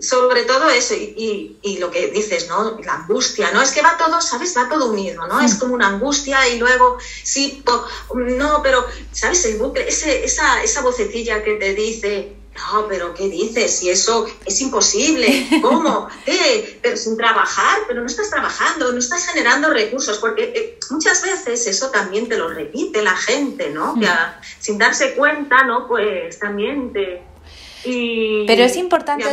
sobre 0.00 0.44
todo 0.44 0.68
eso 0.68 0.94
y, 0.94 1.58
y, 1.62 1.78
lo 1.78 1.90
que 1.90 2.08
dices, 2.08 2.48
¿no? 2.48 2.78
La 2.84 2.94
angustia, 2.94 3.50
¿no? 3.52 3.62
Es 3.62 3.72
que 3.72 3.80
va 3.80 3.96
todo, 3.96 4.20
¿sabes? 4.20 4.54
Va 4.56 4.68
todo 4.68 4.90
unido, 4.90 5.26
¿no? 5.26 5.40
Es 5.40 5.54
como 5.54 5.74
una 5.74 5.88
angustia 5.88 6.46
y 6.48 6.58
luego, 6.58 6.98
sí, 7.22 7.64
no, 8.14 8.62
pero, 8.62 8.84
¿sabes? 9.12 9.44
El 9.46 9.56
bucle, 9.56 9.88
ese, 9.88 10.24
esa, 10.24 10.62
esa 10.62 10.82
vocecilla 10.82 11.42
que 11.42 11.54
te 11.54 11.72
dice, 11.74 12.36
no, 12.54 12.86
pero 12.88 13.14
¿qué 13.14 13.28
dices? 13.28 13.78
Si 13.78 13.88
eso 13.88 14.26
es 14.44 14.60
imposible, 14.60 15.48
¿cómo? 15.62 16.08
¿Qué? 16.26 16.78
Pero 16.82 16.96
sin 16.98 17.16
trabajar, 17.16 17.80
pero 17.88 18.00
no 18.00 18.06
estás 18.06 18.28
trabajando, 18.28 18.92
no 18.92 18.98
estás 18.98 19.26
generando 19.26 19.70
recursos, 19.70 20.18
porque 20.18 20.52
eh, 20.54 20.78
muchas 20.90 21.22
veces 21.22 21.66
eso 21.66 21.90
también 21.90 22.28
te 22.28 22.36
lo 22.36 22.48
repite 22.48 23.02
la 23.02 23.16
gente, 23.16 23.70
¿no? 23.70 23.94
Que 23.98 24.08
sin 24.60 24.76
darse 24.76 25.14
cuenta, 25.14 25.64
¿no? 25.64 25.88
Pues 25.88 26.38
también 26.38 26.92
te 26.92 27.22
pero 28.46 28.64
es 28.64 28.76
importante... 28.76 29.24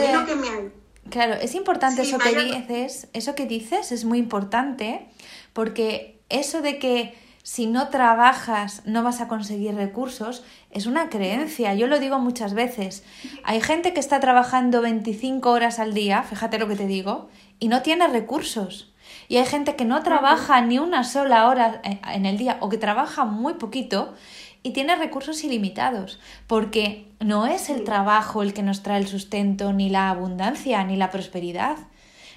Claro, 1.09 1.33
es 1.33 1.55
importante 1.55 2.03
eso 2.03 2.19
que 2.19 2.35
dices, 2.35 3.07
eso 3.13 3.35
que 3.35 3.45
dices 3.45 3.91
es 3.91 4.05
muy 4.05 4.17
importante 4.17 5.09
porque 5.51 6.21
eso 6.29 6.61
de 6.61 6.79
que 6.79 7.13
si 7.43 7.65
no 7.65 7.89
trabajas 7.89 8.83
no 8.85 9.03
vas 9.03 9.19
a 9.19 9.27
conseguir 9.27 9.75
recursos 9.75 10.43
es 10.69 10.85
una 10.85 11.09
creencia. 11.09 11.73
Yo 11.73 11.87
lo 11.87 11.99
digo 11.99 12.19
muchas 12.19 12.53
veces. 12.53 13.03
Hay 13.43 13.61
gente 13.61 13.93
que 13.93 13.99
está 13.99 14.19
trabajando 14.19 14.81
25 14.81 15.49
horas 15.49 15.79
al 15.79 15.93
día, 15.93 16.23
fíjate 16.23 16.59
lo 16.59 16.67
que 16.67 16.75
te 16.75 16.87
digo, 16.87 17.29
y 17.59 17.67
no 17.67 17.81
tiene 17.81 18.07
recursos. 18.07 18.93
Y 19.27 19.37
hay 19.37 19.45
gente 19.45 19.75
que 19.75 19.85
no 19.85 20.03
trabaja 20.03 20.61
ni 20.61 20.79
una 20.79 21.03
sola 21.03 21.47
hora 21.47 21.81
en 22.13 22.25
el 22.25 22.37
día 22.37 22.57
o 22.61 22.69
que 22.69 22.77
trabaja 22.77 23.25
muy 23.25 23.55
poquito 23.55 24.13
y 24.63 24.71
tiene 24.71 24.95
recursos 24.95 25.43
ilimitados, 25.43 26.19
porque 26.47 27.07
no 27.19 27.47
es 27.47 27.69
el 27.69 27.83
trabajo 27.83 28.43
el 28.43 28.53
que 28.53 28.63
nos 28.63 28.83
trae 28.83 28.99
el 28.99 29.07
sustento, 29.07 29.73
ni 29.73 29.89
la 29.89 30.09
abundancia, 30.09 30.83
ni 30.83 30.95
la 30.95 31.09
prosperidad. 31.09 31.77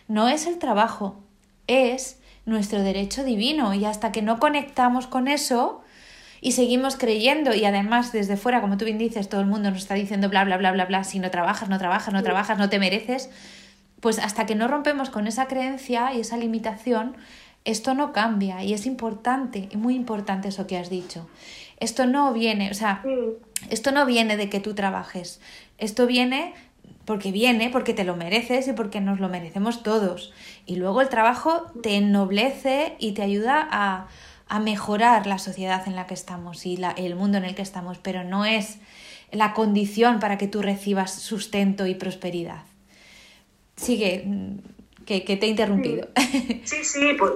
No 0.08 0.28
es 0.28 0.46
el 0.46 0.58
trabajo, 0.58 1.22
es 1.66 2.18
nuestro 2.46 2.82
derecho 2.82 3.24
divino 3.24 3.74
y 3.74 3.84
hasta 3.84 4.12
que 4.12 4.22
no 4.22 4.38
conectamos 4.38 5.06
con 5.06 5.28
eso 5.28 5.82
y 6.40 6.52
seguimos 6.52 6.96
creyendo 6.96 7.54
y 7.54 7.64
además 7.64 8.12
desde 8.12 8.36
fuera, 8.36 8.60
como 8.60 8.76
tú 8.76 8.84
bien 8.84 8.98
dices, 8.98 9.28
todo 9.28 9.40
el 9.40 9.46
mundo 9.46 9.70
nos 9.70 9.80
está 9.80 9.94
diciendo 9.94 10.28
bla, 10.28 10.44
bla, 10.44 10.58
bla, 10.58 10.72
bla, 10.72 10.84
bla, 10.84 11.04
si 11.04 11.18
no 11.18 11.30
trabajas, 11.30 11.68
no 11.68 11.78
trabajas, 11.78 12.12
no 12.12 12.22
trabajas, 12.22 12.58
no 12.58 12.68
te 12.68 12.78
mereces, 12.78 13.30
pues 14.00 14.18
hasta 14.18 14.44
que 14.44 14.54
no 14.54 14.68
rompemos 14.68 15.08
con 15.08 15.26
esa 15.26 15.46
creencia 15.46 16.12
y 16.12 16.20
esa 16.20 16.36
limitación, 16.36 17.16
esto 17.64 17.94
no 17.94 18.12
cambia 18.12 18.62
y 18.62 18.74
es 18.74 18.84
importante, 18.84 19.70
muy 19.74 19.94
importante 19.94 20.48
eso 20.48 20.66
que 20.66 20.76
has 20.76 20.90
dicho. 20.90 21.26
Esto 21.78 22.06
no 22.06 22.32
viene, 22.32 22.70
o 22.70 22.74
sea, 22.74 23.02
esto 23.70 23.92
no 23.92 24.06
viene 24.06 24.36
de 24.36 24.48
que 24.48 24.60
tú 24.60 24.74
trabajes, 24.74 25.40
esto 25.78 26.06
viene 26.06 26.54
porque 27.04 27.32
viene, 27.32 27.70
porque 27.70 27.92
te 27.92 28.04
lo 28.04 28.16
mereces 28.16 28.66
y 28.68 28.72
porque 28.72 29.00
nos 29.00 29.20
lo 29.20 29.28
merecemos 29.28 29.82
todos. 29.82 30.32
Y 30.64 30.76
luego 30.76 31.00
el 31.02 31.08
trabajo 31.08 31.66
te 31.82 31.96
ennoblece 31.96 32.96
y 32.98 33.12
te 33.12 33.22
ayuda 33.22 33.68
a, 33.70 34.08
a 34.48 34.60
mejorar 34.60 35.26
la 35.26 35.38
sociedad 35.38 35.86
en 35.86 35.96
la 35.96 36.06
que 36.06 36.14
estamos 36.14 36.64
y 36.64 36.76
la, 36.76 36.92
el 36.92 37.14
mundo 37.14 37.38
en 37.38 37.44
el 37.44 37.54
que 37.54 37.62
estamos, 37.62 37.98
pero 37.98 38.24
no 38.24 38.44
es 38.44 38.78
la 39.32 39.52
condición 39.52 40.20
para 40.20 40.38
que 40.38 40.46
tú 40.46 40.62
recibas 40.62 41.12
sustento 41.12 41.86
y 41.86 41.94
prosperidad. 41.94 42.62
Sigue, 43.76 44.24
que, 45.04 45.24
que 45.24 45.36
te 45.36 45.46
he 45.46 45.48
interrumpido. 45.48 46.08
Sí, 46.64 46.84
sí, 46.84 47.14
pues 47.18 47.32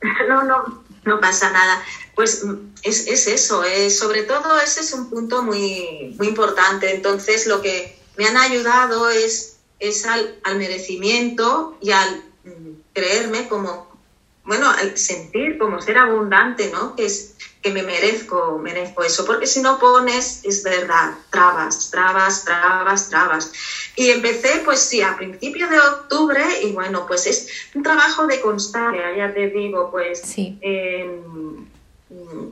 no, 0.28 0.44
no, 0.44 0.83
no 1.04 1.20
pasa 1.20 1.50
nada. 1.50 1.82
Pues 2.14 2.44
es, 2.82 3.06
es 3.06 3.26
eso, 3.26 3.64
es, 3.64 3.98
sobre 3.98 4.22
todo 4.22 4.58
ese 4.60 4.80
es 4.80 4.92
un 4.92 5.10
punto 5.10 5.42
muy, 5.42 6.14
muy 6.18 6.28
importante. 6.28 6.94
Entonces 6.94 7.46
lo 7.46 7.60
que 7.62 7.98
me 8.16 8.26
han 8.26 8.36
ayudado 8.36 9.10
es, 9.10 9.56
es 9.80 10.06
al, 10.06 10.38
al 10.44 10.56
merecimiento 10.56 11.76
y 11.80 11.90
al 11.90 12.24
mm, 12.44 12.70
creerme 12.92 13.48
como, 13.48 13.88
bueno, 14.44 14.68
al 14.70 14.96
sentir 14.96 15.58
como 15.58 15.80
ser 15.80 15.98
abundante, 15.98 16.70
¿no? 16.70 16.94
Que 16.94 17.06
es 17.06 17.34
que 17.64 17.70
me 17.70 17.82
merezco, 17.82 18.58
merezco 18.58 19.02
eso, 19.04 19.24
porque 19.24 19.46
si 19.46 19.62
no 19.62 19.78
pones, 19.78 20.42
es 20.44 20.62
verdad, 20.62 21.14
trabas, 21.30 21.90
trabas, 21.90 22.44
trabas, 22.44 23.08
trabas. 23.08 23.52
Y 23.96 24.10
empecé, 24.10 24.60
pues 24.66 24.80
sí, 24.80 25.00
a 25.00 25.16
principios 25.16 25.70
de 25.70 25.78
octubre, 25.78 26.44
y 26.62 26.72
bueno, 26.72 27.06
pues 27.06 27.26
es 27.26 27.48
un 27.74 27.82
trabajo 27.82 28.26
de 28.26 28.42
constancia, 28.42 29.16
ya 29.16 29.32
te 29.32 29.48
digo, 29.48 29.90
pues 29.90 30.20
sí. 30.20 30.58
en 30.60 31.66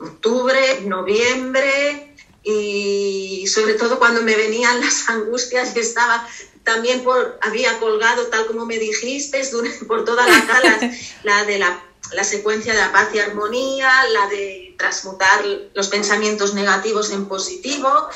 octubre, 0.00 0.80
noviembre, 0.86 2.14
y 2.42 3.46
sobre 3.48 3.74
todo 3.74 3.98
cuando 3.98 4.22
me 4.22 4.34
venían 4.34 4.80
las 4.80 5.10
angustias 5.10 5.74
que 5.74 5.80
estaba 5.80 6.26
también 6.64 7.04
por, 7.04 7.38
había 7.42 7.78
colgado, 7.78 8.28
tal 8.28 8.46
como 8.46 8.64
me 8.64 8.78
dijiste, 8.78 9.42
por 9.86 10.06
toda 10.06 10.26
la 10.26 10.46
cara, 10.46 10.90
la 11.22 11.44
de 11.44 11.58
la, 11.58 11.84
la 12.12 12.24
secuencia 12.24 12.74
de 12.74 12.80
la 12.80 12.92
paz 12.92 13.08
y 13.14 13.18
armonía, 13.18 13.90
la 14.10 14.28
de 14.28 14.74
transmutar 14.78 15.44
los 15.74 15.88
pensamientos 15.88 16.54
negativos 16.54 17.12
en 17.12 17.26
positivo. 17.26 18.08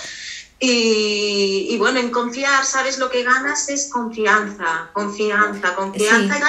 Y, 0.58 1.68
y, 1.70 1.78
bueno, 1.78 2.00
en 2.00 2.10
confiar, 2.10 2.64
¿sabes? 2.64 2.98
Lo 2.98 3.10
que 3.10 3.22
ganas 3.22 3.68
es 3.68 3.90
confianza, 3.90 4.90
confianza, 4.92 5.74
confianza. 5.74 6.34
Sí. 6.34 6.42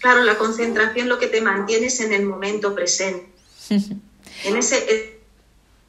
Claro, 0.00 0.24
la 0.24 0.38
concentración 0.38 1.08
lo 1.08 1.18
que 1.18 1.26
te 1.26 1.42
mantienes 1.42 2.00
en 2.00 2.12
el 2.12 2.24
momento 2.24 2.74
presente. 2.74 3.28
en, 3.68 4.56
ese, 4.56 5.20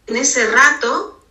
en 0.07 0.15
ese 0.17 0.51
rato 0.51 1.23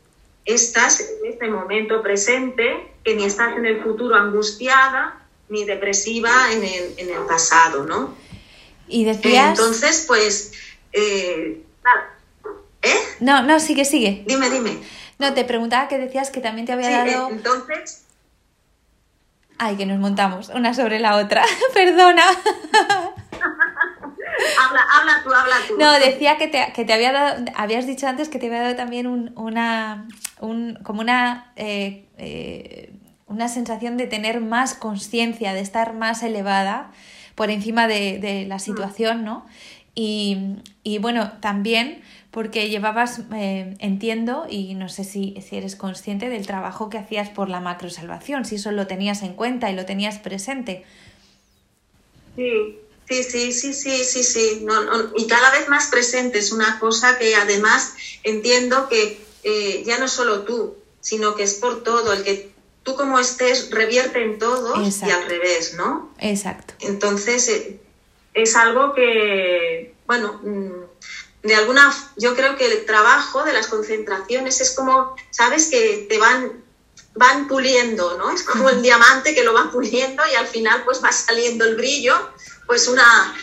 estás 0.47 1.01
en 1.01 1.31
este 1.31 1.49
momento 1.49 2.03
presente, 2.03 2.91
que 3.05 3.15
ni 3.15 3.25
estás 3.25 3.57
en 3.57 3.67
el 3.67 3.83
futuro 3.83 4.17
angustiada 4.17 5.27
ni 5.49 5.65
depresiva 5.65 6.53
en 6.53 6.65
el, 6.65 6.95
en 6.97 7.11
el 7.11 7.23
pasado, 7.27 7.85
¿no? 7.85 8.15
Y 8.91 9.05
decías... 9.05 9.59
Entonces, 9.59 10.05
pues... 10.07 10.53
Eh, 10.93 11.63
¿Eh? 12.83 12.99
No, 13.21 13.43
no, 13.43 13.61
sigue, 13.61 13.85
sigue. 13.85 14.25
Dime, 14.27 14.51
dime. 14.51 14.79
No, 15.19 15.35
te 15.35 15.45
preguntaba 15.45 15.87
que 15.89 15.99
decías 15.99 16.31
que 16.31 16.41
también 16.41 16.67
te 16.67 16.73
había 16.73 17.05
sí, 17.05 17.11
dado... 17.11 17.29
Entonces... 17.31 18.05
Ay, 19.59 19.77
que 19.77 19.85
nos 19.85 19.99
montamos 19.99 20.49
una 20.49 20.73
sobre 20.73 20.99
la 20.99 21.17
otra. 21.17 21.45
Perdona. 21.75 22.25
habla, 24.59 24.81
habla 24.93 25.23
tú, 25.23 25.33
habla 25.33 25.57
tú. 25.69 25.77
No, 25.79 25.93
decía 25.93 26.39
que 26.39 26.49
te, 26.49 26.73
que 26.75 26.85
te 26.85 26.93
había 26.93 27.13
dado, 27.13 27.45
habías 27.55 27.87
dicho 27.87 28.07
antes 28.07 28.29
que 28.29 28.39
te 28.39 28.47
había 28.47 28.63
dado 28.63 28.77
también 28.77 29.07
un, 29.07 29.33
una, 29.37 30.09
un, 30.41 30.79
como 30.83 31.03
una, 31.03 31.53
eh, 31.57 32.07
eh, 32.17 32.93
una 33.31 33.49
sensación 33.49 33.97
de 33.97 34.07
tener 34.07 34.41
más 34.41 34.75
conciencia, 34.75 35.55
de 35.55 35.61
estar 35.61 35.95
más 35.95 36.23
elevada 36.23 36.93
por 37.35 37.51
encima 37.51 37.89
de, 37.89 38.19
de 38.19 38.45
la 38.47 38.59
situación, 38.59 39.25
¿no? 39.25 39.47
Y, 39.95 40.57
y, 40.83 40.99
bueno, 40.99 41.33
también 41.41 42.03
porque 42.31 42.69
llevabas, 42.69 43.23
eh, 43.35 43.75
entiendo, 43.79 44.47
y 44.49 44.75
no 44.75 44.89
sé 44.89 45.05
si, 45.05 45.35
si, 45.47 45.57
eres 45.57 45.75
consciente 45.75 46.29
del 46.29 46.47
trabajo 46.47 46.91
que 46.91 46.99
hacías 46.99 47.29
por 47.29 47.49
la 47.49 47.61
macrosalvación, 47.61 48.45
si 48.45 48.57
eso 48.57 48.71
lo 48.73 48.87
tenías 48.87 49.23
en 49.23 49.35
cuenta 49.35 49.71
y 49.71 49.75
lo 49.75 49.87
tenías 49.87 50.19
presente. 50.19 50.85
Sí, 52.37 52.79
Sí, 53.11 53.25
sí, 53.25 53.53
sí, 53.53 53.75
sí, 53.75 54.05
sí, 54.05 54.23
sí. 54.23 54.61
No, 54.63 54.85
no, 54.85 55.11
y 55.17 55.27
cada 55.27 55.51
vez 55.51 55.69
más 55.69 55.89
presente 55.89 56.39
es 56.39 56.53
una 56.53 56.79
cosa 56.79 57.19
que 57.19 57.35
además 57.35 57.95
entiendo 58.23 58.89
que 58.89 59.21
eh, 59.43 59.83
ya 59.85 59.99
no 59.99 60.07
solo 60.07 60.43
tú, 60.43 60.77
sino 61.01 61.35
que 61.35 61.43
es 61.43 61.55
por 61.55 61.83
todo, 61.83 62.13
el 62.13 62.23
que 62.23 62.50
tú 62.83 62.97
como 62.97 63.19
estés 63.19 63.71
revierte 63.71 64.23
en 64.23 64.39
todos 64.39 64.79
Exacto. 64.87 65.09
y 65.09 65.11
al 65.11 65.29
revés, 65.29 65.75
¿no? 65.75 66.13
Exacto. 66.19 66.75
Entonces 66.81 67.49
eh, 67.49 67.81
es 68.35 68.57
algo 68.57 68.95
que, 68.95 69.95
bueno, 70.07 70.41
mm, 70.43 71.47
de 71.47 71.55
alguna, 71.55 71.95
yo 72.17 72.35
creo 72.35 72.57
que 72.57 72.67
el 72.67 72.85
trabajo 72.85 73.45
de 73.45 73.53
las 73.53 73.67
concentraciones 73.67 74.61
es 74.61 74.73
como, 74.73 75.17
sabes, 75.31 75.71
que 75.71 76.07
te 76.09 76.19
van 76.19 76.71
van 77.15 77.49
puliendo, 77.49 78.17
¿no? 78.19 78.31
Es 78.31 78.43
como 78.43 78.71
el 78.71 78.83
diamante 78.83 79.35
que 79.35 79.43
lo 79.43 79.53
van 79.53 79.71
puliendo 79.71 80.23
y 80.31 80.37
al 80.37 80.47
final 80.47 80.85
pues 80.85 81.03
va 81.03 81.11
saliendo 81.11 81.65
el 81.65 81.77
brillo 81.77 82.15
pues 82.67 82.87
una, 82.87 83.35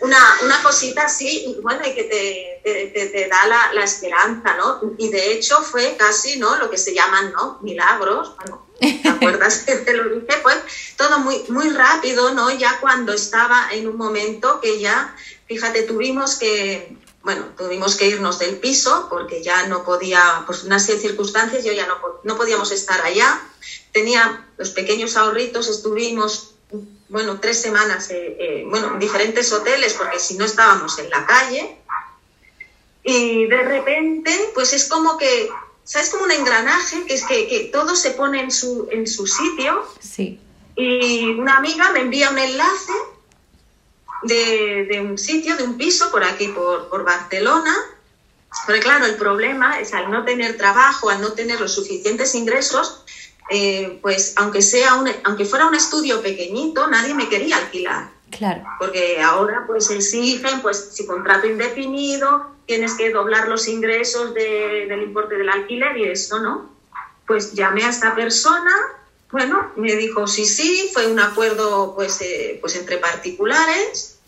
una, 0.00 0.18
una 0.42 0.62
cosita 0.62 1.04
así, 1.04 1.56
bueno, 1.62 1.86
y 1.86 1.94
que 1.94 2.04
te, 2.04 2.90
te, 2.92 3.06
te 3.06 3.28
da 3.28 3.70
la, 3.72 3.84
esperanza, 3.84 4.56
¿no? 4.56 4.80
Y 4.98 5.08
de 5.08 5.32
hecho 5.32 5.62
fue 5.62 5.96
casi, 5.96 6.38
¿no? 6.38 6.56
Lo 6.56 6.68
que 6.68 6.78
se 6.78 6.94
llaman, 6.94 7.32
¿no? 7.32 7.58
Milagros, 7.62 8.34
bueno, 8.36 8.66
¿te 8.80 9.08
acuerdas 9.08 9.58
que 9.58 9.76
te 9.76 9.94
lo 9.94 10.08
dije? 10.08 10.38
Pues 10.42 10.56
todo 10.96 11.20
muy, 11.20 11.44
muy 11.48 11.70
rápido, 11.70 12.32
¿no? 12.34 12.50
Ya 12.50 12.78
cuando 12.80 13.12
estaba 13.12 13.68
en 13.72 13.88
un 13.88 13.96
momento 13.96 14.60
que 14.60 14.80
ya, 14.80 15.14
fíjate, 15.46 15.82
tuvimos 15.82 16.36
que, 16.36 16.96
bueno, 17.22 17.46
tuvimos 17.56 17.94
que 17.94 18.08
irnos 18.08 18.40
del 18.40 18.56
piso 18.56 19.06
porque 19.08 19.42
ya 19.44 19.68
no 19.68 19.84
podía, 19.84 20.42
pues 20.46 20.64
una 20.64 20.80
serie 20.80 21.02
de 21.02 21.08
circunstancias, 21.08 21.64
yo 21.64 21.72
ya 21.72 21.86
no, 21.86 21.98
no 22.24 22.36
podíamos 22.36 22.72
estar 22.72 23.00
allá. 23.02 23.40
Tenía 23.92 24.46
los 24.56 24.70
pequeños 24.70 25.16
ahorritos, 25.16 25.68
estuvimos 25.68 26.54
bueno, 27.08 27.40
tres 27.40 27.60
semanas, 27.60 28.10
eh, 28.10 28.36
eh, 28.38 28.64
bueno, 28.68 28.92
en 28.92 28.98
diferentes 28.98 29.52
hoteles, 29.52 29.94
porque 29.94 30.18
si 30.18 30.36
no 30.36 30.44
estábamos 30.44 30.98
en 30.98 31.08
la 31.10 31.24
calle. 31.24 31.76
Y 33.02 33.46
de 33.46 33.62
repente, 33.62 34.50
pues 34.54 34.72
es 34.74 34.88
como 34.88 35.16
que, 35.16 35.48
¿sabes? 35.84 36.10
Como 36.10 36.24
un 36.24 36.32
engranaje, 36.32 37.06
que 37.06 37.14
es 37.14 37.24
que, 37.24 37.48
que 37.48 37.70
todo 37.72 37.96
se 37.96 38.10
pone 38.10 38.42
en 38.42 38.50
su, 38.50 38.88
en 38.90 39.06
su 39.06 39.26
sitio. 39.26 39.86
Sí. 40.00 40.38
Y 40.76 41.24
una 41.30 41.56
amiga 41.56 41.90
me 41.92 42.00
envía 42.00 42.30
un 42.30 42.38
enlace 42.38 42.92
de, 44.22 44.86
de 44.90 45.00
un 45.00 45.16
sitio, 45.16 45.56
de 45.56 45.64
un 45.64 45.78
piso 45.78 46.10
por 46.10 46.24
aquí, 46.24 46.48
por, 46.48 46.88
por 46.88 47.04
Barcelona. 47.04 47.74
Pero 48.66 48.82
claro, 48.82 49.06
el 49.06 49.16
problema 49.16 49.80
es 49.80 49.94
al 49.94 50.10
no 50.10 50.24
tener 50.24 50.56
trabajo, 50.56 51.10
al 51.10 51.20
no 51.20 51.32
tener 51.32 51.60
los 51.60 51.74
suficientes 51.74 52.34
ingresos, 52.34 53.04
eh, 53.50 53.98
pues 54.02 54.34
aunque, 54.36 54.62
sea 54.62 54.94
un, 54.94 55.08
aunque 55.24 55.44
fuera 55.44 55.66
un 55.66 55.74
estudio 55.74 56.20
pequeñito, 56.22 56.86
nadie 56.88 57.14
me 57.14 57.28
quería 57.28 57.56
alquilar. 57.56 58.10
Claro. 58.30 58.64
Porque 58.78 59.20
ahora 59.20 59.64
pues 59.66 59.90
exigen, 59.90 60.60
pues 60.60 60.90
si 60.92 61.06
contrato 61.06 61.46
indefinido, 61.46 62.46
tienes 62.66 62.94
que 62.94 63.10
doblar 63.10 63.48
los 63.48 63.66
ingresos 63.68 64.34
de, 64.34 64.86
del 64.86 65.02
importe 65.02 65.36
del 65.36 65.48
alquiler 65.48 65.96
y 65.96 66.04
eso, 66.04 66.38
¿no? 66.40 66.70
Pues 67.26 67.54
llamé 67.54 67.84
a 67.84 67.90
esta 67.90 68.14
persona, 68.14 68.70
bueno, 69.30 69.72
me 69.76 69.96
dijo 69.96 70.26
sí, 70.26 70.44
sí, 70.44 70.90
fue 70.92 71.06
un 71.06 71.18
acuerdo 71.18 71.94
pues, 71.94 72.20
eh, 72.20 72.58
pues 72.60 72.76
entre 72.76 72.98
particulares 72.98 74.18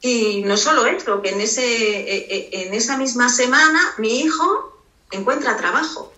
y 0.00 0.42
no 0.42 0.56
solo 0.56 0.86
esto, 0.86 1.22
que 1.22 1.30
en, 1.30 1.40
ese, 1.40 1.64
eh, 1.64 2.48
en 2.52 2.74
esa 2.74 2.98
misma 2.98 3.28
semana 3.28 3.80
mi 3.98 4.20
hijo 4.20 4.76
encuentra 5.12 5.56
trabajo. 5.56 6.12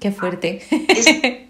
Qué 0.00 0.10
fuerte. 0.10 0.66
Es, 0.88 1.43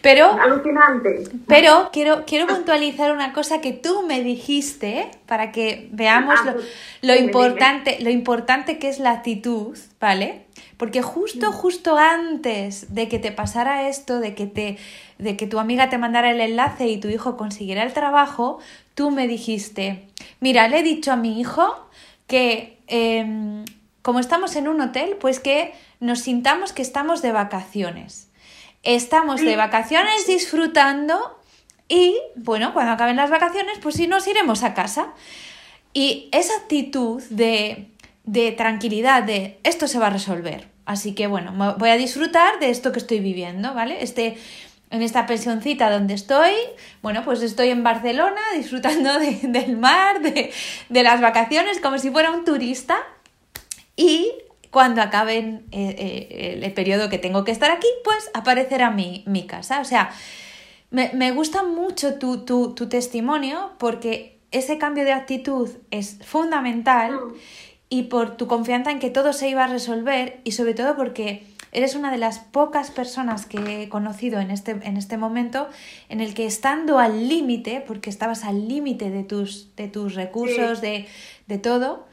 pero, 0.00 0.32
Alucinante. 0.40 1.24
Pero 1.46 1.90
quiero, 1.92 2.24
quiero 2.26 2.46
puntualizar 2.46 3.12
una 3.12 3.32
cosa 3.32 3.60
que 3.60 3.72
tú 3.72 4.02
me 4.06 4.22
dijiste 4.22 5.10
para 5.26 5.52
que 5.52 5.88
veamos 5.92 6.36
Ah, 6.40 6.44
lo, 6.46 6.52
pues, 6.54 6.66
lo 7.02 7.14
importante, 7.14 7.98
lo 8.00 8.10
importante 8.10 8.78
que 8.78 8.88
es 8.88 8.98
la 8.98 9.12
actitud, 9.12 9.76
¿vale? 10.00 10.44
Porque 10.76 11.02
justo, 11.02 11.52
justo 11.52 11.96
antes 11.96 12.92
de 12.94 13.08
que 13.08 13.18
te 13.18 13.32
pasara 13.32 13.88
esto, 13.88 14.20
de 14.20 14.34
que, 14.34 14.46
te, 14.46 14.78
de 15.18 15.36
que 15.36 15.46
tu 15.46 15.58
amiga 15.58 15.88
te 15.88 15.98
mandara 15.98 16.30
el 16.30 16.40
enlace 16.40 16.88
y 16.88 16.98
tu 16.98 17.08
hijo 17.08 17.36
consiguiera 17.36 17.82
el 17.82 17.92
trabajo, 17.92 18.58
tú 18.94 19.10
me 19.10 19.28
dijiste, 19.28 20.08
mira, 20.40 20.68
le 20.68 20.80
he 20.80 20.82
dicho 20.82 21.12
a 21.12 21.16
mi 21.16 21.40
hijo 21.40 21.88
que 22.26 22.78
em, 22.88 23.64
como 24.02 24.20
estamos 24.20 24.56
en 24.56 24.68
un 24.68 24.80
hotel, 24.80 25.16
pues 25.20 25.40
que 25.40 25.72
nos 26.00 26.20
sintamos 26.20 26.72
que 26.72 26.82
estamos 26.82 27.22
de 27.22 27.32
vacaciones. 27.32 28.28
Estamos 28.84 29.40
de 29.40 29.56
vacaciones 29.56 30.26
disfrutando 30.26 31.40
y, 31.88 32.16
bueno, 32.36 32.72
cuando 32.72 32.92
acaben 32.92 33.16
las 33.16 33.30
vacaciones, 33.30 33.78
pues 33.82 33.96
sí 33.96 34.06
nos 34.06 34.26
iremos 34.26 34.62
a 34.62 34.74
casa. 34.74 35.14
Y 35.92 36.28
esa 36.32 36.54
actitud 36.56 37.22
de, 37.30 37.88
de 38.24 38.52
tranquilidad, 38.52 39.22
de 39.22 39.58
esto 39.62 39.88
se 39.88 39.98
va 39.98 40.08
a 40.08 40.10
resolver. 40.10 40.68
Así 40.86 41.14
que, 41.14 41.26
bueno, 41.26 41.76
voy 41.78 41.88
a 41.88 41.96
disfrutar 41.96 42.58
de 42.58 42.70
esto 42.70 42.92
que 42.92 42.98
estoy 42.98 43.20
viviendo, 43.20 43.72
¿vale? 43.72 44.02
Este, 44.02 44.36
en 44.90 45.02
esta 45.02 45.26
pensioncita 45.26 45.90
donde 45.90 46.14
estoy, 46.14 46.52
bueno, 47.02 47.24
pues 47.24 47.42
estoy 47.42 47.70
en 47.70 47.82
Barcelona 47.82 48.40
disfrutando 48.56 49.18
del 49.18 49.76
mar, 49.76 50.20
de, 50.20 50.52
de, 50.88 51.02
las 51.02 51.20
vacaciones, 51.20 51.80
como 51.80 51.98
si 51.98 52.10
fuera 52.10 52.30
un 52.30 52.44
turista. 52.44 52.98
Y 53.96 54.30
cuando 54.74 55.02
acaben 55.02 55.66
eh, 55.70 55.94
eh, 55.96 56.58
el 56.60 56.72
periodo 56.72 57.08
que 57.08 57.16
tengo 57.16 57.44
que 57.44 57.52
estar 57.52 57.70
aquí, 57.70 57.86
pues 58.02 58.28
aparecerá 58.34 58.90
mi, 58.90 59.22
mi 59.24 59.46
casa. 59.46 59.80
O 59.80 59.84
sea, 59.84 60.10
me, 60.90 61.12
me 61.14 61.30
gusta 61.30 61.62
mucho 61.62 62.18
tu, 62.18 62.44
tu, 62.44 62.74
tu, 62.74 62.88
testimonio 62.88 63.70
porque 63.78 64.40
ese 64.50 64.76
cambio 64.76 65.04
de 65.04 65.12
actitud 65.12 65.70
es 65.92 66.18
fundamental 66.24 67.12
mm. 67.12 67.34
y 67.88 68.02
por 68.04 68.36
tu 68.36 68.48
confianza 68.48 68.90
en 68.90 68.98
que 68.98 69.10
todo 69.10 69.32
se 69.32 69.48
iba 69.48 69.62
a 69.62 69.68
resolver 69.68 70.40
y 70.42 70.50
sobre 70.50 70.74
todo 70.74 70.96
porque 70.96 71.46
eres 71.70 71.94
una 71.94 72.10
de 72.10 72.18
las 72.18 72.40
pocas 72.40 72.90
personas 72.90 73.46
que 73.46 73.84
he 73.84 73.88
conocido 73.88 74.40
en 74.40 74.50
este, 74.50 74.72
en 74.72 74.96
este 74.96 75.16
momento 75.16 75.68
en 76.08 76.20
el 76.20 76.34
que 76.34 76.46
estando 76.46 76.98
al 76.98 77.28
límite, 77.28 77.80
porque 77.86 78.10
estabas 78.10 78.42
al 78.42 78.66
límite 78.66 79.10
de 79.10 79.22
tus, 79.22 79.76
de 79.76 79.86
tus 79.86 80.16
recursos, 80.16 80.80
de, 80.80 81.06
de 81.46 81.58
todo, 81.58 82.08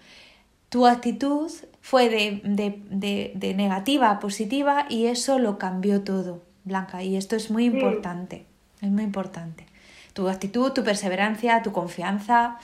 tu 0.70 0.86
actitud 0.86 1.52
fue 1.92 2.08
de, 2.08 2.40
de, 2.46 3.34
de, 3.36 3.54
negativa 3.54 4.12
a 4.12 4.22
positiva 4.22 4.86
y 4.88 5.08
eso 5.08 5.40
lo 5.40 5.58
cambió 5.58 6.04
todo, 6.04 6.42
Blanca. 6.64 7.04
Y 7.04 7.18
esto 7.18 7.36
es 7.36 7.52
muy 7.52 7.66
importante, 7.66 8.46
es 8.80 8.90
muy 8.90 9.04
importante. 9.04 9.66
Tu 10.14 10.30
actitud, 10.30 10.72
tu 10.72 10.86
perseverancia, 10.86 11.62
tu 11.62 11.74
confianza. 11.74 12.60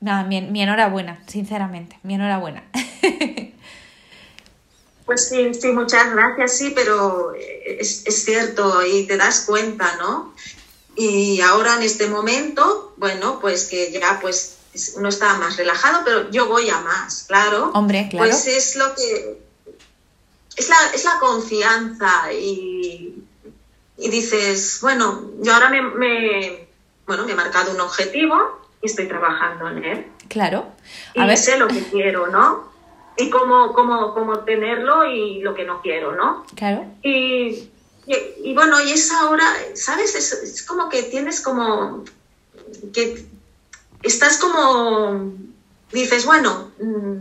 Nada, 0.00 0.24
mi, 0.24 0.42
mi 0.42 0.60
enhorabuena, 0.60 1.22
sinceramente, 1.26 1.98
mi 2.02 2.16
enhorabuena. 2.16 2.64
Pues 5.06 5.28
sí, 5.28 5.52
sí, 5.52 5.68
muchas 5.68 6.14
gracias, 6.14 6.56
sí, 6.56 6.72
pero 6.74 7.34
es, 7.34 8.06
es, 8.06 8.24
cierto 8.24 8.82
y 8.86 9.06
te 9.06 9.18
das 9.18 9.44
cuenta, 9.46 9.96
¿no? 9.96 10.34
Y 10.96 11.42
ahora 11.42 11.76
en 11.76 11.82
este 11.82 12.08
momento, 12.08 12.94
bueno, 12.96 13.38
pues 13.38 13.66
que 13.66 13.92
ya 13.92 14.18
pues 14.22 14.56
uno 14.96 15.08
está 15.08 15.34
más 15.38 15.56
relajado, 15.56 16.02
pero 16.04 16.30
yo 16.30 16.46
voy 16.46 16.68
a 16.68 16.80
más, 16.80 17.24
claro. 17.24 17.70
Hombre, 17.74 18.08
claro. 18.10 18.26
Pues 18.28 18.46
es 18.46 18.76
lo 18.76 18.94
que... 18.94 19.42
Es 20.56 20.68
la, 20.68 20.76
es 20.94 21.04
la 21.04 21.18
confianza 21.18 22.32
y, 22.32 23.24
y 23.96 24.08
dices, 24.08 24.78
bueno, 24.82 25.30
yo 25.40 25.52
ahora 25.52 25.68
me, 25.68 25.82
me, 25.82 26.68
bueno, 27.06 27.24
me 27.24 27.32
he 27.32 27.34
marcado 27.34 27.72
un 27.72 27.80
objetivo 27.80 28.60
y 28.80 28.86
estoy 28.86 29.08
trabajando 29.08 29.68
en 29.70 29.84
él. 29.84 30.06
Claro. 30.28 30.66
A 31.16 31.24
y 31.24 31.28
ver. 31.28 31.38
sé 31.38 31.58
lo 31.58 31.66
que 31.66 31.82
quiero, 31.90 32.28
¿no? 32.28 32.72
Y 33.16 33.30
cómo, 33.30 33.72
cómo, 33.72 34.14
cómo 34.14 34.40
tenerlo 34.40 35.04
y 35.04 35.40
lo 35.40 35.54
que 35.54 35.64
no 35.64 35.80
quiero, 35.82 36.14
¿no? 36.14 36.44
Claro. 36.54 36.84
Y, 37.02 37.68
y, 38.06 38.16
y 38.44 38.54
bueno, 38.54 38.80
y 38.80 38.92
es 38.92 39.10
ahora, 39.12 39.44
¿sabes? 39.74 40.14
Es, 40.14 40.32
es 40.32 40.62
como 40.62 40.88
que 40.88 41.04
tienes 41.04 41.40
como 41.40 42.04
que 42.92 43.24
estás 44.04 44.38
como, 44.38 45.32
dices, 45.92 46.26
bueno, 46.26 46.70
mm, 46.78 47.18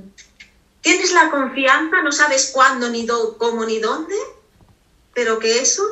tienes 0.81 1.13
la 1.13 1.31
confianza, 1.31 2.01
no 2.01 2.11
sabes 2.11 2.51
cuándo, 2.53 2.89
ni 2.89 3.05
do, 3.05 3.37
cómo, 3.37 3.65
ni 3.65 3.79
dónde, 3.79 4.15
pero 5.13 5.39
que 5.39 5.59
eso 5.59 5.83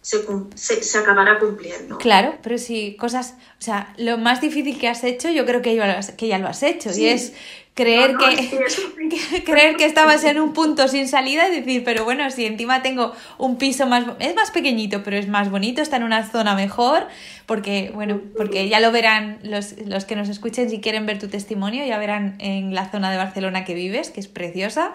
se, 0.00 0.24
se, 0.54 0.82
se, 0.82 0.98
acabará 0.98 1.38
cumpliendo. 1.38 1.98
Claro, 1.98 2.38
pero 2.42 2.58
si 2.58 2.96
cosas, 2.96 3.34
o 3.60 3.62
sea, 3.62 3.94
lo 3.98 4.18
más 4.18 4.40
difícil 4.40 4.78
que 4.78 4.88
has 4.88 5.04
hecho, 5.04 5.28
yo 5.30 5.44
creo 5.44 5.62
que 5.62 5.74
ya, 5.74 6.00
que 6.16 6.28
ya 6.28 6.38
lo 6.38 6.48
has 6.48 6.62
hecho, 6.62 6.92
sí. 6.92 7.02
y 7.02 7.08
es 7.08 7.32
creer, 7.76 8.14
no, 8.14 8.18
no, 8.18 8.26
que, 8.34 8.48
que, 9.30 9.44
creer 9.44 9.76
que 9.76 9.84
estabas 9.84 10.24
en 10.24 10.40
un 10.40 10.54
punto 10.54 10.88
sin 10.88 11.06
salida 11.06 11.46
y 11.48 11.60
decir, 11.60 11.84
pero 11.84 12.04
bueno, 12.04 12.28
si 12.30 12.46
encima 12.46 12.82
tengo 12.82 13.12
un 13.36 13.58
piso 13.58 13.86
más, 13.86 14.04
es 14.18 14.34
más 14.34 14.50
pequeñito, 14.50 15.02
pero 15.04 15.18
es 15.18 15.28
más 15.28 15.50
bonito, 15.50 15.82
está 15.82 15.96
en 15.96 16.02
una 16.02 16.28
zona 16.28 16.54
mejor, 16.54 17.06
porque, 17.44 17.92
bueno, 17.94 18.20
porque 18.34 18.68
ya 18.68 18.80
lo 18.80 18.90
verán 18.92 19.38
los, 19.42 19.74
los 19.86 20.06
que 20.06 20.16
nos 20.16 20.30
escuchen 20.30 20.70
si 20.70 20.80
quieren 20.80 21.04
ver 21.04 21.18
tu 21.18 21.28
testimonio, 21.28 21.84
ya 21.86 21.98
verán 21.98 22.36
en 22.38 22.74
la 22.74 22.90
zona 22.90 23.10
de 23.10 23.18
Barcelona 23.18 23.64
que 23.64 23.74
vives, 23.74 24.10
que 24.10 24.20
es 24.20 24.26
preciosa, 24.26 24.94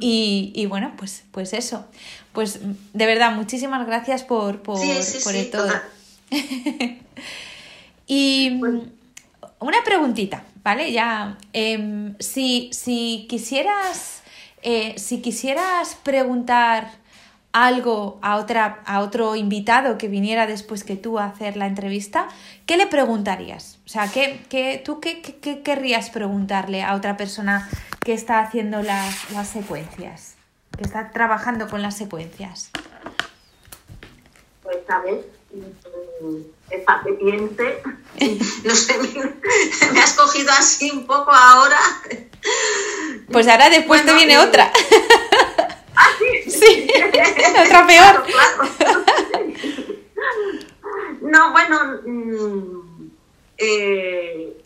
y, 0.00 0.52
y 0.54 0.66
bueno, 0.66 0.92
pues, 0.98 1.22
pues 1.30 1.52
eso. 1.52 1.86
Pues 2.32 2.58
de 2.92 3.06
verdad, 3.06 3.32
muchísimas 3.32 3.86
gracias 3.86 4.24
por, 4.24 4.60
por, 4.62 4.78
sí, 4.78 4.92
sí, 5.00 5.18
por 5.22 5.32
sí, 5.32 5.38
el 5.38 5.50
todo. 5.50 5.70
Y 8.08 8.60
una 9.58 9.82
preguntita. 9.84 10.44
¿Vale? 10.66 10.90
Ya, 10.90 11.38
eh, 11.52 12.12
si, 12.18 12.70
si, 12.72 13.28
quisieras, 13.30 14.24
eh, 14.62 14.98
si 14.98 15.22
quisieras 15.22 15.94
preguntar 15.94 16.90
algo 17.52 18.18
a, 18.20 18.34
otra, 18.34 18.82
a 18.84 18.98
otro 18.98 19.36
invitado 19.36 19.96
que 19.96 20.08
viniera 20.08 20.48
después 20.48 20.82
que 20.82 20.96
tú 20.96 21.20
a 21.20 21.26
hacer 21.26 21.56
la 21.56 21.68
entrevista, 21.68 22.26
¿qué 22.66 22.76
le 22.76 22.88
preguntarías? 22.88 23.78
O 23.86 23.88
sea, 23.88 24.10
¿qué, 24.10 24.44
qué, 24.48 24.82
¿tú 24.84 24.98
qué, 24.98 25.22
qué, 25.22 25.36
qué, 25.36 25.62
querrías 25.62 26.10
preguntarle 26.10 26.82
a 26.82 26.96
otra 26.96 27.16
persona 27.16 27.68
que 28.04 28.12
está 28.12 28.40
haciendo 28.40 28.82
las, 28.82 29.30
las 29.30 29.46
secuencias, 29.46 30.34
que 30.76 30.82
está 30.82 31.12
trabajando 31.12 31.68
con 31.68 31.80
las 31.80 31.96
secuencias? 31.96 32.72
Pues, 34.64 34.78
¿sabes? 34.84 35.26
Para 36.84 37.02
que 37.02 37.12
piense. 37.12 37.82
No 38.64 38.74
sé, 38.74 38.98
me, 39.92 40.00
has 40.00 40.14
cogido 40.14 40.50
así 40.52 40.90
un 40.90 41.06
poco 41.06 41.30
ahora. 41.32 41.78
Pues 43.30 43.48
ahora 43.48 43.68
después 43.70 44.02
bueno, 44.02 44.12
te 44.12 44.24
viene 44.24 44.34
y... 44.34 44.46
otra. 44.46 44.72
¿Ah, 45.96 46.08
sí? 46.18 46.50
Sí, 46.50 46.88
otra 47.64 47.86
peor. 47.86 48.24
Claro, 48.24 48.74
claro. 48.78 49.04
No, 51.22 51.52
bueno, 51.52 52.00
mmm, 52.06 53.10
eh, 53.58 54.56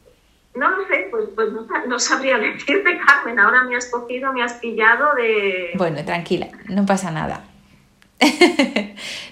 no 0.54 0.70
lo 0.70 0.86
sé, 0.88 1.08
pues, 1.10 1.24
pues 1.34 1.52
no, 1.52 1.66
no, 1.86 1.98
sabría 1.98 2.38
decirte, 2.38 2.98
Carmen. 3.06 3.38
Ahora 3.38 3.64
me 3.64 3.76
has 3.76 3.86
cogido, 3.86 4.32
me 4.32 4.42
has 4.42 4.54
pillado 4.54 5.14
de. 5.14 5.70
Bueno, 5.74 6.04
tranquila, 6.04 6.48
no 6.68 6.84
pasa 6.86 7.10
nada. 7.10 7.44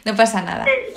no 0.04 0.16
pasa 0.16 0.42
nada. 0.42 0.64
Eh, 0.66 0.94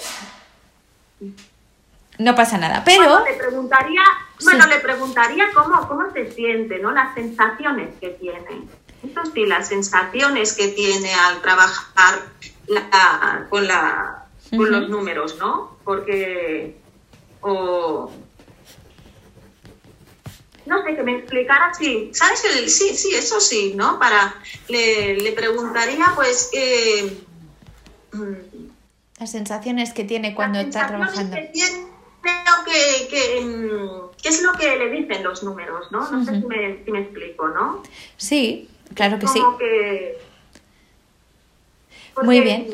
no 2.17 2.35
pasa 2.35 2.57
nada, 2.57 2.83
pero... 2.83 3.03
Bueno, 3.03 3.25
le 3.25 3.33
preguntaría, 3.33 4.01
bueno, 4.43 4.63
sí. 4.63 4.69
le 4.69 4.79
preguntaría 4.79 5.45
cómo, 5.53 5.87
cómo 5.87 6.11
se 6.11 6.31
siente, 6.31 6.79
¿no? 6.79 6.91
Las 6.91 7.13
sensaciones 7.15 7.89
que 7.99 8.09
tiene. 8.09 8.67
Eso 9.03 9.21
sí, 9.33 9.45
las 9.45 9.67
sensaciones 9.67 10.53
que 10.53 10.67
tiene 10.69 11.13
al 11.13 11.41
trabajar 11.41 12.21
la, 12.67 13.47
con, 13.49 13.67
la, 13.67 14.25
con 14.49 14.59
uh 14.59 14.63
-huh. 14.63 14.69
los 14.69 14.89
números, 14.89 15.37
¿no? 15.37 15.77
Porque... 15.83 16.77
O, 17.41 18.11
no 20.65 20.83
sé, 20.83 20.95
que 20.95 21.03
me 21.03 21.17
explicara, 21.17 21.73
sí, 21.73 22.11
¿sabes? 22.13 22.45
El, 22.45 22.69
sí, 22.69 22.95
sí, 22.95 23.15
eso 23.15 23.39
sí, 23.39 23.73
¿no? 23.75 23.97
Para, 23.97 24.35
le, 24.67 25.15
le 25.17 25.31
preguntaría, 25.31 26.13
pues, 26.15 26.51
eh, 26.53 27.17
las 29.21 29.31
sensaciones 29.31 29.93
que 29.93 30.03
tiene 30.03 30.33
cuando 30.33 30.59
está 30.59 30.87
trabajando. 30.87 31.35
Que 31.35 31.51
tiene, 31.53 31.85
creo 32.21 32.65
que, 32.65 33.07
que, 33.07 34.19
que, 34.19 34.29
es 34.29 34.41
lo 34.41 34.51
que 34.53 34.75
le 34.77 34.89
dicen 34.89 35.23
los 35.23 35.43
números, 35.43 35.91
¿no? 35.91 36.09
No 36.09 36.17
uh 36.17 36.21
-huh. 36.21 36.25
sé 36.25 36.41
si 36.41 36.47
me, 36.47 36.83
si 36.83 36.91
me, 36.91 37.01
explico, 37.01 37.47
¿no? 37.49 37.83
Sí, 38.17 38.67
claro 38.95 39.19
que 39.19 39.27
Como 39.27 39.33
sí. 39.33 39.57
Que, 39.59 40.17
Muy 42.23 42.41
bien. 42.41 42.67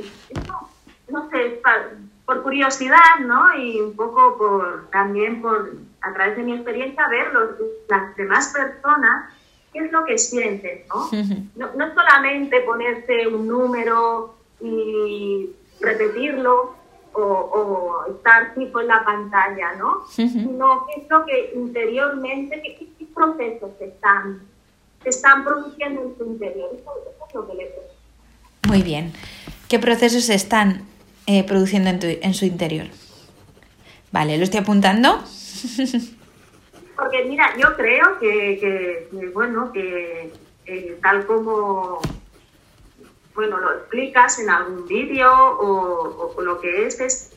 No, 0.47 0.69
no 1.09 1.29
sé, 1.29 1.61
por 2.25 2.43
curiosidad, 2.43 3.19
¿no? 3.25 3.53
Y 3.57 3.81
un 3.81 3.93
poco 3.97 4.37
por 4.37 4.89
también 4.89 5.41
por 5.41 5.73
a 5.99 6.13
través 6.13 6.37
de 6.37 6.43
mi 6.43 6.53
experiencia 6.53 7.09
ver 7.09 7.33
los, 7.33 7.49
las 7.89 8.15
demás 8.15 8.53
personas 8.53 9.33
qué 9.73 9.79
es 9.79 9.91
lo 9.91 10.05
que 10.05 10.17
sienten, 10.17 10.85
¿no? 10.87 11.07
Uh 11.07 11.11
-huh. 11.11 11.49
no, 11.57 11.73
no 11.75 11.93
solamente 11.93 12.61
ponerse 12.61 13.27
un 13.27 13.47
número 13.49 14.33
y 14.61 15.49
repetirlo 15.79 16.75
o, 17.13 17.21
o, 17.21 18.15
estar 18.15 18.53
fijo 18.53 18.81
en 18.81 18.87
la 18.87 19.03
pantalla, 19.03 19.73
¿no? 19.75 20.05
Sino 20.07 20.85
qué 20.85 21.01
es 21.01 21.09
lo 21.09 21.25
que 21.25 21.53
interiormente, 21.55 22.61
qué, 22.61 22.87
qué 22.97 23.05
procesos 23.13 23.71
se 23.79 23.85
están, 23.85 24.41
se 25.03 25.09
están 25.09 25.43
produciendo 25.43 26.01
en 26.01 26.17
su 26.17 26.25
interior. 26.25 26.69
Eso, 26.73 26.91
eso 27.01 27.25
es 27.27 27.35
lo 27.35 27.47
que 27.47 27.53
le. 27.55 27.71
Muy 28.67 28.83
bien. 28.83 29.13
¿Qué 29.67 29.79
procesos 29.79 30.25
se 30.25 30.35
están 30.35 30.85
eh, 31.25 31.43
produciendo 31.43 31.89
en, 31.89 31.99
tu, 31.99 32.07
en 32.07 32.33
su 32.33 32.45
interior? 32.45 32.87
Vale, 34.11 34.37
lo 34.37 34.43
estoy 34.43 34.59
apuntando. 34.59 35.19
Porque 36.95 37.25
mira, 37.25 37.55
yo 37.57 37.75
creo 37.75 38.17
que, 38.19 38.57
que, 38.59 39.07
que 39.11 39.27
bueno, 39.29 39.71
que 39.71 40.33
eh, 40.65 40.97
tal 41.01 41.25
como 41.25 41.99
bueno, 43.37 43.59
lo 43.59 43.71
explicas 43.71 44.39
en 44.39 44.49
algún 44.49 44.87
vídeo 44.87 45.31
o, 45.31 46.41
lo 46.41 46.59
que 46.59 46.87
es 46.87 46.99
es 46.99 47.31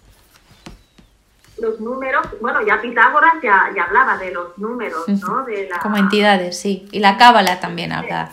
los 1.58 1.78
números, 1.78 2.26
bueno, 2.40 2.66
ya 2.66 2.80
Pitágoras 2.80 3.34
ya, 3.42 3.70
ya 3.76 3.84
hablaba 3.84 4.16
de 4.16 4.32
los 4.32 4.56
números, 4.56 5.06
¿no? 5.06 5.44
De 5.44 5.68
Como 5.82 5.98
entidades, 5.98 6.58
sí. 6.58 6.88
Y 6.90 7.00
la 7.00 7.18
cábala 7.18 7.60
también 7.60 7.92
habla. 7.92 8.32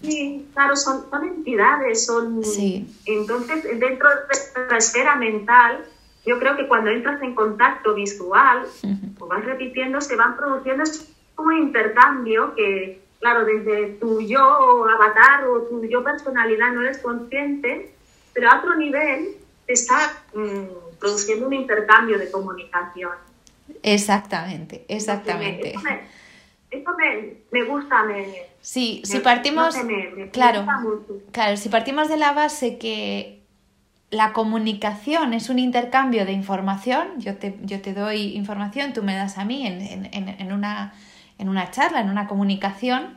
sí, 0.00 0.48
claro, 0.54 0.74
son, 0.74 1.04
son 1.10 1.24
entidades, 1.24 2.06
son... 2.06 2.42
Sí. 2.42 2.88
Entonces, 3.04 3.62
dentro 3.78 4.08
de 4.08 4.70
la 4.70 4.78
esfera 4.78 5.16
mental, 5.16 5.84
yo 6.24 6.38
creo 6.38 6.56
que 6.56 6.66
cuando 6.66 6.88
entras 6.88 7.20
en 7.20 7.34
contacto 7.34 7.92
visual, 7.92 8.64
o 9.18 9.26
vas 9.26 9.44
repitiendo, 9.44 10.00
se 10.00 10.16
van 10.16 10.34
produciendo 10.34 10.84
un 11.36 11.52
intercambio 11.58 12.54
que, 12.54 13.03
claro, 13.24 13.46
desde 13.46 13.94
tu 13.94 14.20
yo 14.20 14.86
avatar 14.86 15.46
o 15.46 15.62
tu 15.62 15.82
yo 15.86 16.04
personalidad 16.04 16.72
no 16.72 16.82
eres 16.82 16.98
consciente, 16.98 17.90
pero 18.34 18.50
a 18.50 18.58
otro 18.58 18.74
nivel 18.76 19.36
te 19.66 19.72
está 19.72 20.12
mm, 20.34 20.98
produciendo 21.00 21.46
un 21.46 21.54
intercambio 21.54 22.18
de 22.18 22.30
comunicación. 22.30 23.12
Exactamente, 23.82 24.84
exactamente. 24.88 25.72
Esto 26.70 26.90
me, 26.98 27.36
me, 27.50 27.64
gusta, 27.64 28.02
me... 28.02 28.42
Sí, 28.60 29.00
si 29.04 29.20
partimos... 29.20 29.74
claro, 30.30 30.66
claro, 31.32 31.56
si 31.56 31.70
partimos 31.70 32.10
de 32.10 32.18
la 32.18 32.32
base 32.32 32.76
que 32.76 33.40
la 34.10 34.34
comunicación 34.34 35.32
es 35.32 35.48
un 35.48 35.58
intercambio 35.58 36.26
de 36.26 36.32
información, 36.32 37.18
yo 37.20 37.38
te, 37.38 37.56
yo 37.62 37.80
te 37.80 37.94
doy 37.94 38.36
información, 38.36 38.92
tú 38.92 39.02
me 39.02 39.14
das 39.14 39.38
a 39.38 39.46
mí 39.46 39.66
en, 39.66 40.10
en, 40.12 40.28
en 40.28 40.52
una 40.52 40.92
en 41.38 41.48
una 41.48 41.70
charla, 41.70 42.00
en 42.00 42.10
una 42.10 42.26
comunicación, 42.26 43.16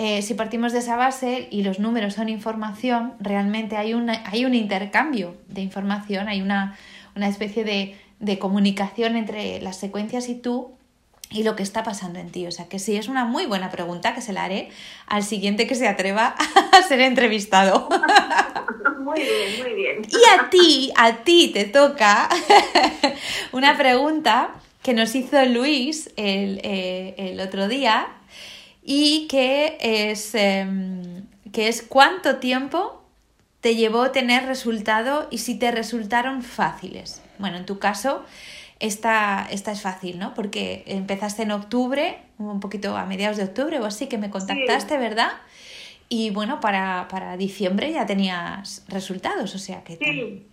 eh, 0.00 0.22
si 0.22 0.34
partimos 0.34 0.72
de 0.72 0.78
esa 0.78 0.94
base 0.94 1.48
y 1.50 1.64
los 1.64 1.80
números 1.80 2.14
son 2.14 2.28
información, 2.28 3.14
realmente 3.18 3.76
hay, 3.76 3.92
hay 4.26 4.44
un 4.44 4.54
intercambio 4.54 5.36
de 5.48 5.60
información, 5.60 6.28
hay 6.28 6.40
una, 6.40 6.78
especie 7.16 7.64
de, 7.64 8.38
comunicación 8.38 9.16
entre 9.16 9.60
las 9.60 9.76
secuencias 9.76 10.28
y 10.28 10.36
tú 10.36 10.70
y 11.30 11.42
lo 11.42 11.56
que 11.56 11.64
está 11.64 11.82
pasando 11.82 12.20
en 12.20 12.30
ti. 12.30 12.46
O 12.46 12.52
sea 12.52 12.68
que 12.68 12.78
sí, 12.78 12.96
es 12.96 13.08
una 13.08 13.24
muy 13.24 13.46
buena 13.46 13.72
pregunta 13.72 14.14
que 14.14 14.20
se 14.20 14.32
la 14.32 14.44
haré 14.44 14.68
al 15.08 15.24
siguiente 15.24 15.66
que 15.66 15.74
se 15.74 15.88
atreva 15.88 16.36
a 16.72 16.82
ser 16.82 17.00
entrevistado. 17.00 17.88
Muy 19.00 19.20
bien, 19.20 19.62
muy 19.62 19.74
bien. 19.74 20.02
Y 20.06 20.38
a 20.38 20.50
ti, 20.50 20.92
a 20.94 21.24
ti 21.24 21.50
te 21.54 21.64
toca 21.64 22.28
una 23.52 23.74
pregunta 23.74 24.50
que 24.88 24.94
nos 24.94 25.14
hizo 25.14 25.44
Luis 25.44 26.10
el, 26.16 26.62
eh, 26.64 27.14
el 27.18 27.40
otro 27.40 27.68
día 27.68 28.08
y 28.82 29.28
que 29.28 29.76
es, 29.82 30.34
em, 30.34 31.26
que 31.52 31.68
es 31.68 31.82
cuánto 31.82 32.36
tiempo 32.36 33.04
te 33.60 33.76
llevó 33.76 34.12
tener 34.12 34.46
resultado 34.46 35.28
y 35.30 35.38
si 35.38 35.58
te 35.58 35.72
resultaron 35.72 36.40
fáciles. 36.42 37.20
Bueno, 37.38 37.58
en 37.58 37.66
tu 37.66 37.78
caso, 37.78 38.24
esta, 38.80 39.46
esta 39.50 39.72
es 39.72 39.82
fácil, 39.82 40.18
¿no? 40.18 40.32
Porque 40.32 40.84
empezaste 40.86 41.42
en 41.42 41.50
octubre, 41.50 42.16
un 42.38 42.60
poquito 42.60 42.96
a 42.96 43.04
mediados 43.04 43.36
de 43.36 43.44
octubre 43.44 43.78
o 43.80 43.84
así, 43.84 44.06
que 44.06 44.16
me 44.16 44.30
contactaste, 44.30 44.96
¿verdad? 44.96 45.32
Y 46.08 46.30
bueno, 46.30 46.60
para, 46.60 47.08
para, 47.10 47.36
diciembre 47.36 47.92
ya 47.92 48.06
tenías 48.06 48.86
resultados, 48.88 49.54
o 49.54 49.58
sea 49.58 49.84
que... 49.84 49.98
Sí, 49.98 50.46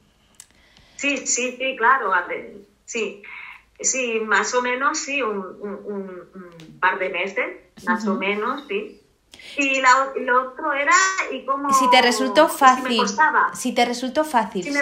sí, 0.97 1.25
sí, 1.25 1.55
sí, 1.57 1.75
claro, 1.77 2.11
sí. 2.83 3.21
Sí, 3.79 4.19
más 4.21 4.53
o 4.53 4.61
menos, 4.61 4.97
sí, 4.99 5.21
un, 5.21 5.37
un, 5.39 6.79
par 6.79 6.97
de 6.97 7.09
meses, 7.09 7.57
más 7.85 8.05
o 8.07 8.15
menos, 8.15 8.65
sí. 8.67 9.01
Y 9.57 9.81
la, 9.81 10.13
lo 10.15 10.49
otro 10.49 10.73
era, 10.73 10.93
¿y 11.31 11.45
cómo? 11.45 11.73
Si 11.73 11.89
te 11.89 12.01
resultó 12.01 12.47
fácil. 12.47 13.01
Si, 13.53 13.73
te 13.73 13.85
resultó 13.85 14.23
fácil, 14.23 14.63
sí. 14.63 14.79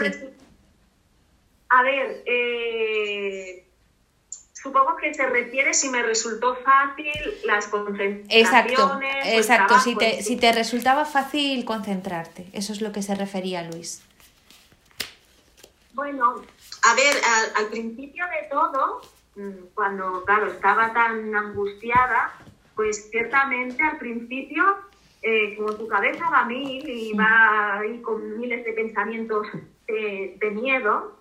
A 1.69 1.82
ver, 1.82 2.23
eh, 2.27 3.65
supongo 4.53 4.95
que 4.95 5.13
se 5.13 5.25
refiere 5.25 5.73
si 5.73 5.89
me 5.89 6.03
resultó 6.03 6.56
fácil 6.58 7.12
las 7.45 7.67
concentraciones. 7.67 8.27
Exacto, 8.29 8.99
exacto. 9.25 9.79
si, 9.79 9.95
te, 9.95 10.21
si 10.21 10.38
te 10.38 10.51
resultaba 10.51 11.06
fácil 11.06 11.65
concentrarte, 11.65 12.47
eso 12.53 12.73
es 12.73 12.82
lo 12.82 12.91
que 12.91 13.01
se 13.01 13.15
refería 13.15 13.63
Luis. 13.63 14.03
Bueno, 15.93 16.43
a 16.83 16.95
ver, 16.95 17.15
al, 17.55 17.67
principio 17.67 18.25
de 18.25 18.49
todo, 18.49 19.01
mm, 19.35 19.73
cuando, 19.73 20.23
claro, 20.25 20.47
estaba 20.47 20.93
tan 20.93 21.33
angustiada, 21.33 22.33
pues 22.75 23.09
ciertamente 23.09 23.81
al 23.81 23.97
principio, 23.97 24.63
eh, 25.21 25.55
como 25.55 25.73
tu 25.75 25.87
cabeza 25.87 26.29
va 26.29 26.41
a 26.41 26.45
mil 26.45 26.87
y 26.87 27.13
va 27.13 27.79
ahí 27.79 28.01
con 28.01 28.37
miles 28.37 28.65
de 28.65 28.73
pensamientos 28.73 29.47
de, 29.87 30.51
miedo, 30.51 31.17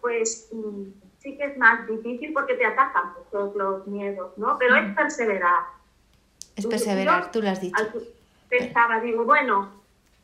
pues 0.00 0.48
mm, 0.52 0.84
sí 1.18 1.36
que 1.36 1.44
es 1.44 1.58
más 1.58 1.86
difícil 1.88 2.32
porque 2.32 2.54
te 2.54 2.66
atacan 2.66 3.14
todos 3.32 3.56
los 3.56 3.86
miedos, 3.86 4.38
¿no? 4.38 4.56
Pero 4.58 4.76
es 4.76 4.94
perseverar. 4.94 5.64
Es 6.54 6.66
perseverar, 6.66 7.32
tú 7.32 7.42
lo 7.42 7.50
has 7.50 7.60
dicho. 7.60 7.84
Pensaba, 8.48 9.00
digo, 9.00 9.24
bueno, 9.24 9.70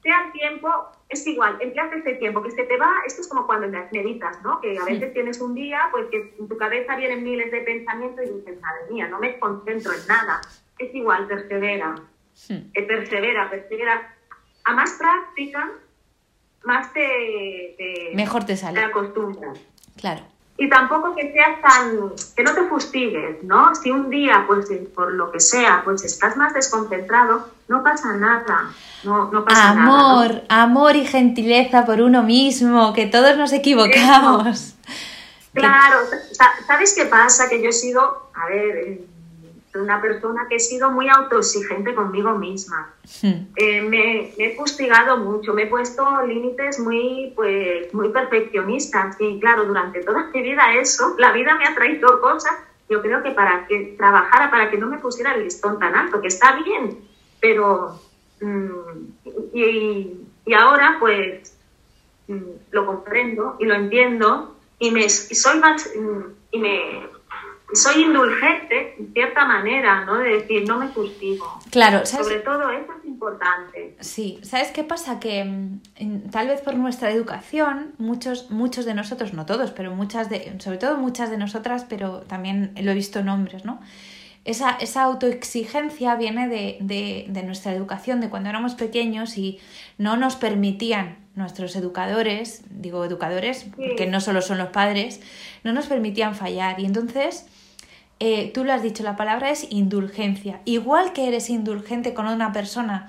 sea 0.02 0.26
el 0.26 0.32
tiempo, 0.32 0.68
es 1.12 1.26
igual, 1.26 1.58
empleas 1.60 1.92
ese 1.92 2.14
tiempo 2.14 2.42
que 2.42 2.50
se 2.50 2.64
te 2.64 2.76
va, 2.78 2.90
esto 3.06 3.20
es 3.20 3.28
como 3.28 3.46
cuando 3.46 3.68
meditas, 3.92 4.42
¿no? 4.42 4.60
Que 4.60 4.78
a 4.78 4.84
veces 4.84 5.12
tienes 5.12 5.40
un 5.40 5.54
día, 5.54 5.88
pues 5.90 6.06
que 6.10 6.34
en 6.38 6.48
tu 6.48 6.56
cabeza 6.56 6.96
vienen 6.96 7.22
miles 7.22 7.52
de 7.52 7.60
pensamientos 7.60 8.24
y 8.24 8.32
dices, 8.32 8.60
madre 8.60 8.90
mía, 8.90 9.08
no 9.08 9.18
me 9.18 9.38
concentro 9.38 9.92
en 9.92 10.06
nada. 10.08 10.40
Es 10.78 10.94
igual, 10.94 11.26
persevera, 11.28 11.94
eh, 12.48 12.82
persevera, 12.82 13.50
persevera. 13.50 14.16
A 14.64 14.74
más 14.74 14.92
práctica, 14.92 15.70
más 16.64 16.92
te, 16.94 18.12
Mejor 18.14 18.44
te 18.44 18.56
sale. 18.56 18.80
Te 18.80 18.86
acostumbras. 18.86 19.60
Claro. 19.96 20.22
Y 20.62 20.68
tampoco 20.68 21.16
que 21.16 21.32
seas 21.32 21.60
tan, 21.60 22.12
que 22.36 22.44
no 22.44 22.54
te 22.54 22.62
fustigues, 22.68 23.42
¿no? 23.42 23.74
Si 23.74 23.90
un 23.90 24.08
día, 24.10 24.44
pues 24.46 24.68
por 24.94 25.12
lo 25.12 25.32
que 25.32 25.40
sea, 25.40 25.82
pues 25.84 26.04
estás 26.04 26.36
más 26.36 26.54
desconcentrado, 26.54 27.48
no 27.66 27.82
pasa 27.82 28.12
nada. 28.12 28.70
No, 29.02 29.28
no 29.32 29.44
pasa 29.44 29.70
amor, 29.70 30.44
nada, 30.48 30.62
amor 30.62 30.94
y 30.94 31.04
gentileza 31.04 31.84
por 31.84 32.00
uno 32.00 32.22
mismo, 32.22 32.92
que 32.92 33.06
todos 33.06 33.36
nos 33.36 33.52
equivocamos. 33.52 34.74
Claro, 35.52 35.96
¿sabes 36.64 36.94
qué 36.94 37.06
pasa? 37.06 37.48
Que 37.48 37.60
yo 37.60 37.70
he 37.70 37.72
sido, 37.72 38.30
a 38.32 38.46
ver, 38.46 39.00
eh, 39.74 39.78
una 39.78 40.00
persona 40.00 40.46
que 40.48 40.56
he 40.56 40.60
sido 40.60 40.90
muy 40.90 41.08
autoexigente 41.08 41.94
conmigo 41.94 42.32
misma. 42.32 42.94
Hmm. 43.22 43.46
Eh, 43.56 43.82
me, 43.82 44.32
he 44.36 44.56
fustigado 44.56 45.16
mucho, 45.18 45.54
me 45.54 45.64
he 45.64 45.66
puesto 45.66 46.24
límites 46.26 46.78
muy, 46.78 47.32
pues, 47.34 47.92
muy 47.94 48.10
perfeccionistas. 48.10 49.16
Y 49.20 49.40
claro, 49.40 49.64
durante 49.64 50.02
toda 50.02 50.30
mi 50.32 50.42
vida 50.42 50.74
eso, 50.74 51.14
la 51.18 51.32
vida 51.32 51.54
me 51.56 51.66
ha 51.66 51.74
traído 51.74 52.20
cosas, 52.20 52.52
yo 52.88 53.00
creo 53.00 53.22
que 53.22 53.30
para 53.30 53.66
que 53.66 53.94
trabajara, 53.96 54.50
para 54.50 54.70
que 54.70 54.78
no 54.78 54.86
me 54.88 54.98
pusiera 54.98 55.34
el 55.34 55.44
listón 55.44 55.78
tan 55.78 55.94
alto, 55.94 56.20
que 56.20 56.28
está 56.28 56.56
bien, 56.62 56.98
pero... 57.40 58.00
Mm, 58.40 58.70
y, 59.54 60.26
y, 60.44 60.54
ahora 60.54 60.96
pues 60.98 61.56
mm, 62.26 62.40
lo 62.72 62.86
comprendo 62.86 63.56
y 63.60 63.66
lo 63.66 63.74
entiendo 63.74 64.56
y, 64.78 64.90
me, 64.90 65.04
y 65.04 65.08
soy 65.08 65.58
más... 65.60 65.88
Mm, 65.96 66.22
y 66.52 66.58
me 66.58 67.08
soy 67.74 68.02
indulgente, 68.02 68.94
en 68.98 69.12
cierta 69.12 69.44
manera, 69.44 70.04
¿no? 70.04 70.18
De 70.18 70.38
decir, 70.38 70.66
no 70.66 70.78
me 70.78 70.88
justigo. 70.88 71.60
Claro, 71.70 72.04
Sobre 72.04 72.40
todo 72.40 72.70
eso 72.70 72.92
es 72.98 73.04
importante. 73.04 73.96
Sí, 74.00 74.38
¿sabes 74.42 74.70
qué 74.70 74.84
pasa? 74.84 75.20
Que 75.20 75.44
mm, 75.44 76.30
tal 76.30 76.48
vez 76.48 76.60
por 76.60 76.74
nuestra 76.74 77.10
educación, 77.10 77.94
muchos, 77.98 78.50
muchos 78.50 78.84
de 78.84 78.94
nosotros, 78.94 79.32
no 79.32 79.46
todos, 79.46 79.70
pero 79.70 79.94
muchas 79.94 80.28
de, 80.28 80.54
sobre 80.58 80.78
todo 80.78 80.96
muchas 80.96 81.30
de 81.30 81.38
nosotras, 81.38 81.86
pero 81.88 82.20
también 82.22 82.72
lo 82.80 82.90
he 82.90 82.94
visto 82.94 83.20
en 83.20 83.28
hombres, 83.28 83.64
¿no? 83.64 83.80
Esa, 84.44 84.72
esa 84.72 85.02
autoexigencia 85.04 86.16
viene 86.16 86.48
de, 86.48 86.76
de, 86.80 87.26
de 87.28 87.42
nuestra 87.44 87.72
educación, 87.72 88.20
de 88.20 88.28
cuando 88.28 88.48
éramos 88.48 88.74
pequeños 88.74 89.38
y 89.38 89.60
no 89.98 90.16
nos 90.16 90.34
permitían 90.34 91.18
nuestros 91.36 91.76
educadores, 91.76 92.64
digo 92.68 93.04
educadores, 93.04 93.66
que 93.96 94.06
no 94.06 94.20
solo 94.20 94.42
son 94.42 94.58
los 94.58 94.68
padres, 94.68 95.20
no 95.62 95.72
nos 95.72 95.86
permitían 95.86 96.34
fallar. 96.34 96.80
Y 96.80 96.84
entonces 96.84 97.46
eh, 98.24 98.52
tú 98.54 98.62
lo 98.62 98.72
has 98.72 98.84
dicho, 98.84 99.02
la 99.02 99.16
palabra 99.16 99.50
es 99.50 99.66
indulgencia. 99.70 100.60
Igual 100.64 101.12
que 101.12 101.26
eres 101.26 101.50
indulgente 101.50 102.14
con 102.14 102.28
una 102.28 102.52
persona 102.52 103.08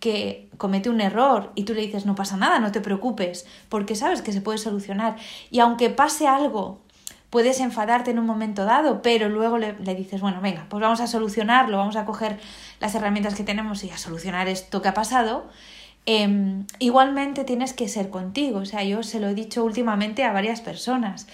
que 0.00 0.50
comete 0.58 0.90
un 0.90 1.00
error 1.00 1.50
y 1.54 1.64
tú 1.64 1.72
le 1.72 1.80
dices 1.80 2.04
no 2.04 2.14
pasa 2.14 2.36
nada, 2.36 2.58
no 2.58 2.70
te 2.70 2.82
preocupes, 2.82 3.46
porque 3.70 3.94
sabes 3.94 4.20
que 4.20 4.32
se 4.32 4.42
puede 4.42 4.58
solucionar. 4.58 5.16
Y 5.50 5.60
aunque 5.60 5.88
pase 5.88 6.26
algo, 6.26 6.82
puedes 7.30 7.58
enfadarte 7.60 8.10
en 8.10 8.18
un 8.18 8.26
momento 8.26 8.66
dado, 8.66 9.00
pero 9.00 9.30
luego 9.30 9.56
le, 9.56 9.72
dices, 9.94 10.20
bueno, 10.20 10.42
venga, 10.42 10.66
pues 10.68 10.82
vamos 10.82 11.00
a 11.00 11.06
solucionarlo, 11.06 11.78
vamos 11.78 11.96
a 11.96 12.04
coger 12.04 12.38
las 12.80 12.94
herramientas 12.94 13.34
que 13.34 13.44
tenemos 13.44 13.82
y 13.82 13.88
a 13.88 13.96
solucionar 13.96 14.46
esto 14.46 14.82
que 14.82 14.88
ha 14.88 14.94
pasado. 14.94 15.48
Em, 16.04 16.66
igualmente 16.80 17.44
tienes 17.44 17.72
que 17.72 17.88
ser 17.88 18.10
contigo, 18.10 18.58
o 18.58 18.66
sea, 18.66 18.84
yo 18.84 19.02
se 19.02 19.20
lo 19.20 19.28
he 19.28 19.34
dicho 19.34 19.64
últimamente 19.64 20.22
a 20.22 20.32
varias 20.32 20.60
personas. 20.60 21.26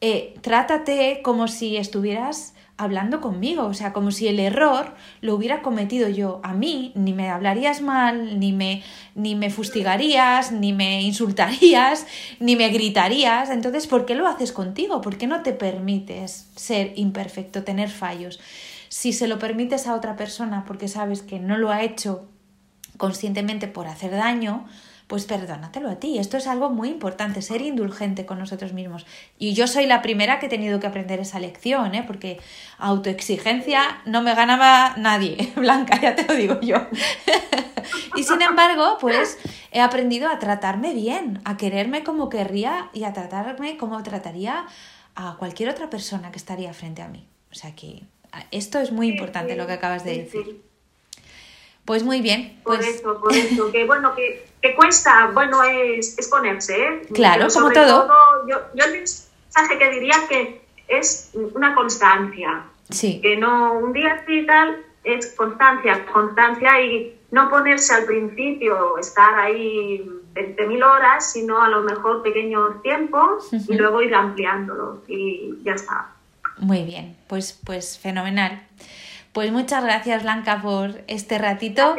Eh, 0.00 0.34
trátate 0.42 1.20
como 1.22 1.48
si 1.48 1.76
estuvieras 1.76 2.53
hablando 2.76 3.20
conmigo, 3.20 3.64
o 3.64 3.74
sea, 3.74 3.92
como 3.92 4.10
si 4.10 4.26
el 4.26 4.40
error 4.40 4.94
lo 5.20 5.34
hubiera 5.34 5.62
cometido 5.62 6.08
yo. 6.08 6.40
A 6.42 6.54
mí 6.54 6.92
ni 6.96 7.12
me 7.12 7.30
hablarías 7.30 7.80
mal, 7.80 8.40
ni 8.40 8.52
me, 8.52 8.82
ni 9.14 9.34
me 9.34 9.50
fustigarías, 9.50 10.50
ni 10.50 10.72
me 10.72 11.02
insultarías, 11.02 12.06
ni 12.40 12.56
me 12.56 12.68
gritarías. 12.70 13.50
Entonces, 13.50 13.86
¿por 13.86 14.06
qué 14.06 14.14
lo 14.14 14.26
haces 14.26 14.52
contigo? 14.52 15.00
¿Por 15.00 15.16
qué 15.16 15.26
no 15.26 15.42
te 15.42 15.52
permites 15.52 16.48
ser 16.56 16.92
imperfecto, 16.96 17.62
tener 17.62 17.90
fallos? 17.90 18.40
Si 18.88 19.12
se 19.12 19.28
lo 19.28 19.38
permites 19.38 19.86
a 19.86 19.94
otra 19.94 20.16
persona 20.16 20.64
porque 20.66 20.88
sabes 20.88 21.22
que 21.22 21.38
no 21.38 21.56
lo 21.56 21.70
ha 21.70 21.82
hecho 21.82 22.28
conscientemente 22.96 23.68
por 23.68 23.86
hacer 23.86 24.12
daño, 24.12 24.66
pues 25.06 25.26
perdónatelo 25.26 25.90
a 25.90 25.96
ti. 25.96 26.18
Esto 26.18 26.36
es 26.36 26.46
algo 26.46 26.70
muy 26.70 26.88
importante, 26.88 27.42
ser 27.42 27.60
indulgente 27.62 28.26
con 28.26 28.38
nosotros 28.38 28.72
mismos. 28.72 29.06
Y 29.38 29.54
yo 29.54 29.66
soy 29.66 29.86
la 29.86 30.02
primera 30.02 30.38
que 30.38 30.46
he 30.46 30.48
tenido 30.48 30.80
que 30.80 30.86
aprender 30.86 31.20
esa 31.20 31.38
lección, 31.38 31.94
¿eh? 31.94 32.04
porque 32.06 32.40
autoexigencia 32.78 34.00
no 34.06 34.22
me 34.22 34.34
ganaba 34.34 34.94
nadie, 34.96 35.52
Blanca, 35.56 36.00
ya 36.00 36.14
te 36.14 36.24
lo 36.24 36.34
digo 36.34 36.60
yo. 36.60 36.76
y 38.16 38.22
sin 38.22 38.40
embargo, 38.42 38.96
pues 39.00 39.38
he 39.70 39.80
aprendido 39.80 40.28
a 40.28 40.38
tratarme 40.38 40.94
bien, 40.94 41.40
a 41.44 41.56
quererme 41.56 42.04
como 42.04 42.28
querría 42.28 42.88
y 42.92 43.04
a 43.04 43.12
tratarme 43.12 43.76
como 43.76 44.02
trataría 44.02 44.66
a 45.16 45.36
cualquier 45.38 45.68
otra 45.68 45.90
persona 45.90 46.32
que 46.32 46.38
estaría 46.38 46.72
frente 46.72 47.02
a 47.02 47.08
mí. 47.08 47.26
O 47.52 47.54
sea 47.54 47.74
que 47.74 48.02
esto 48.50 48.80
es 48.80 48.90
muy 48.90 49.08
importante 49.08 49.54
lo 49.54 49.66
que 49.66 49.74
acabas 49.74 50.04
de 50.04 50.18
decir. 50.18 50.62
Pues 51.84 52.02
muy 52.02 52.20
bien. 52.22 52.58
Por 52.64 52.76
pues 52.76 52.88
eso, 52.88 53.20
por 53.20 53.32
eso. 53.32 53.70
Que 53.70 53.84
bueno, 53.84 54.14
que, 54.14 54.46
que 54.64 54.74
cuesta, 54.74 55.30
bueno, 55.34 55.62
es, 55.62 56.18
es 56.18 56.26
ponerse, 56.28 56.74
¿eh? 56.74 57.02
Claro, 57.12 57.48
como 57.48 57.50
sobre 57.50 57.74
todo. 57.74 58.08
yo, 58.48 58.56
yo 58.74 58.84
el 58.86 58.92
mensaje 58.92 59.78
que 59.78 59.90
diría 59.90 60.14
que 60.26 60.62
es 60.88 61.32
una 61.34 61.74
constancia. 61.74 62.62
sí, 62.88 63.20
Que 63.20 63.36
no, 63.36 63.74
un 63.74 63.92
día 63.92 64.14
así 64.14 64.38
y 64.38 64.46
tal, 64.46 64.82
es 65.04 65.34
constancia, 65.36 66.06
constancia 66.10 66.80
y 66.80 67.14
no 67.30 67.50
ponerse 67.50 67.92
al 67.92 68.06
principio, 68.06 68.96
estar 68.96 69.38
ahí 69.38 70.02
20.000 70.32 70.82
horas, 70.82 71.30
sino 71.30 71.60
a 71.60 71.68
lo 71.68 71.82
mejor 71.82 72.22
pequeños 72.22 72.80
tiempos 72.80 73.52
y 73.52 73.74
luego 73.74 74.00
ir 74.00 74.14
ampliándolos 74.14 75.00
y 75.08 75.58
ya 75.62 75.74
está. 75.74 76.06
muy 76.56 76.84
bien. 76.84 77.18
Pues, 77.28 77.60
pues 77.66 77.98
fenomenal. 77.98 78.66
Pues 79.34 79.50
muchas 79.52 79.82
gracias, 79.84 80.22
Blanca, 80.22 80.62
por 80.62 81.02
este 81.08 81.36
ratito. 81.38 81.94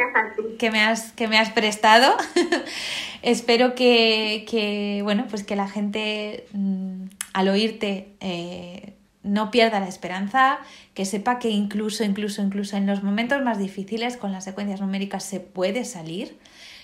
Que 0.58 0.72
me 0.72 0.82
has, 0.82 1.12
que 1.12 1.28
me 1.28 1.38
has 1.38 1.52
prestado. 1.52 2.16
Espero 3.22 3.76
que, 3.76 4.46
que, 4.50 5.02
bueno, 5.04 5.26
pues 5.30 5.44
que 5.44 5.56
la 5.58 5.68
gente 5.68 6.48
mm, 6.54 7.04
al 7.34 7.50
oírte 7.50 8.08
eh, 8.22 8.94
no 9.24 9.52
pierda 9.52 9.82
la 9.82 9.90
esperanza, 9.90 10.60
que 10.94 11.04
sepa 11.06 11.38
que 11.40 11.50
incluso, 11.50 12.06
incluso, 12.06 12.42
incluso 12.42 12.78
en 12.78 12.86
los 12.88 13.04
momentos 13.04 13.44
más 13.44 13.58
difíciles 13.60 14.16
con 14.16 14.32
las 14.32 14.46
secuencias 14.46 14.80
numéricas 14.80 15.24
se 15.26 15.42
puede 15.42 15.84
salir. 15.84 16.38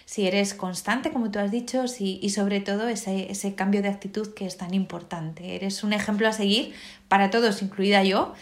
Si 0.04 0.28
eres 0.28 0.54
constante, 0.54 1.12
como 1.12 1.32
tú 1.32 1.40
has 1.40 1.52
dicho, 1.52 1.88
si- 1.88 2.20
y 2.22 2.32
sobre 2.32 2.60
todo 2.60 2.90
ese, 2.90 3.32
ese 3.32 3.56
cambio 3.56 3.82
de 3.82 3.88
actitud 3.88 4.34
que 4.34 4.46
es 4.46 4.58
tan 4.58 4.74
importante. 4.74 5.56
Eres 5.56 5.84
un 5.86 5.94
ejemplo 5.94 6.28
a 6.28 6.34
seguir 6.34 6.74
para 7.08 7.30
todos, 7.30 7.62
incluida 7.62 8.04
yo, 8.04 8.34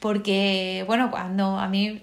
porque, 0.00 0.84
bueno, 0.86 1.10
cuando 1.10 1.58
a 1.58 1.68
mí 1.68 2.02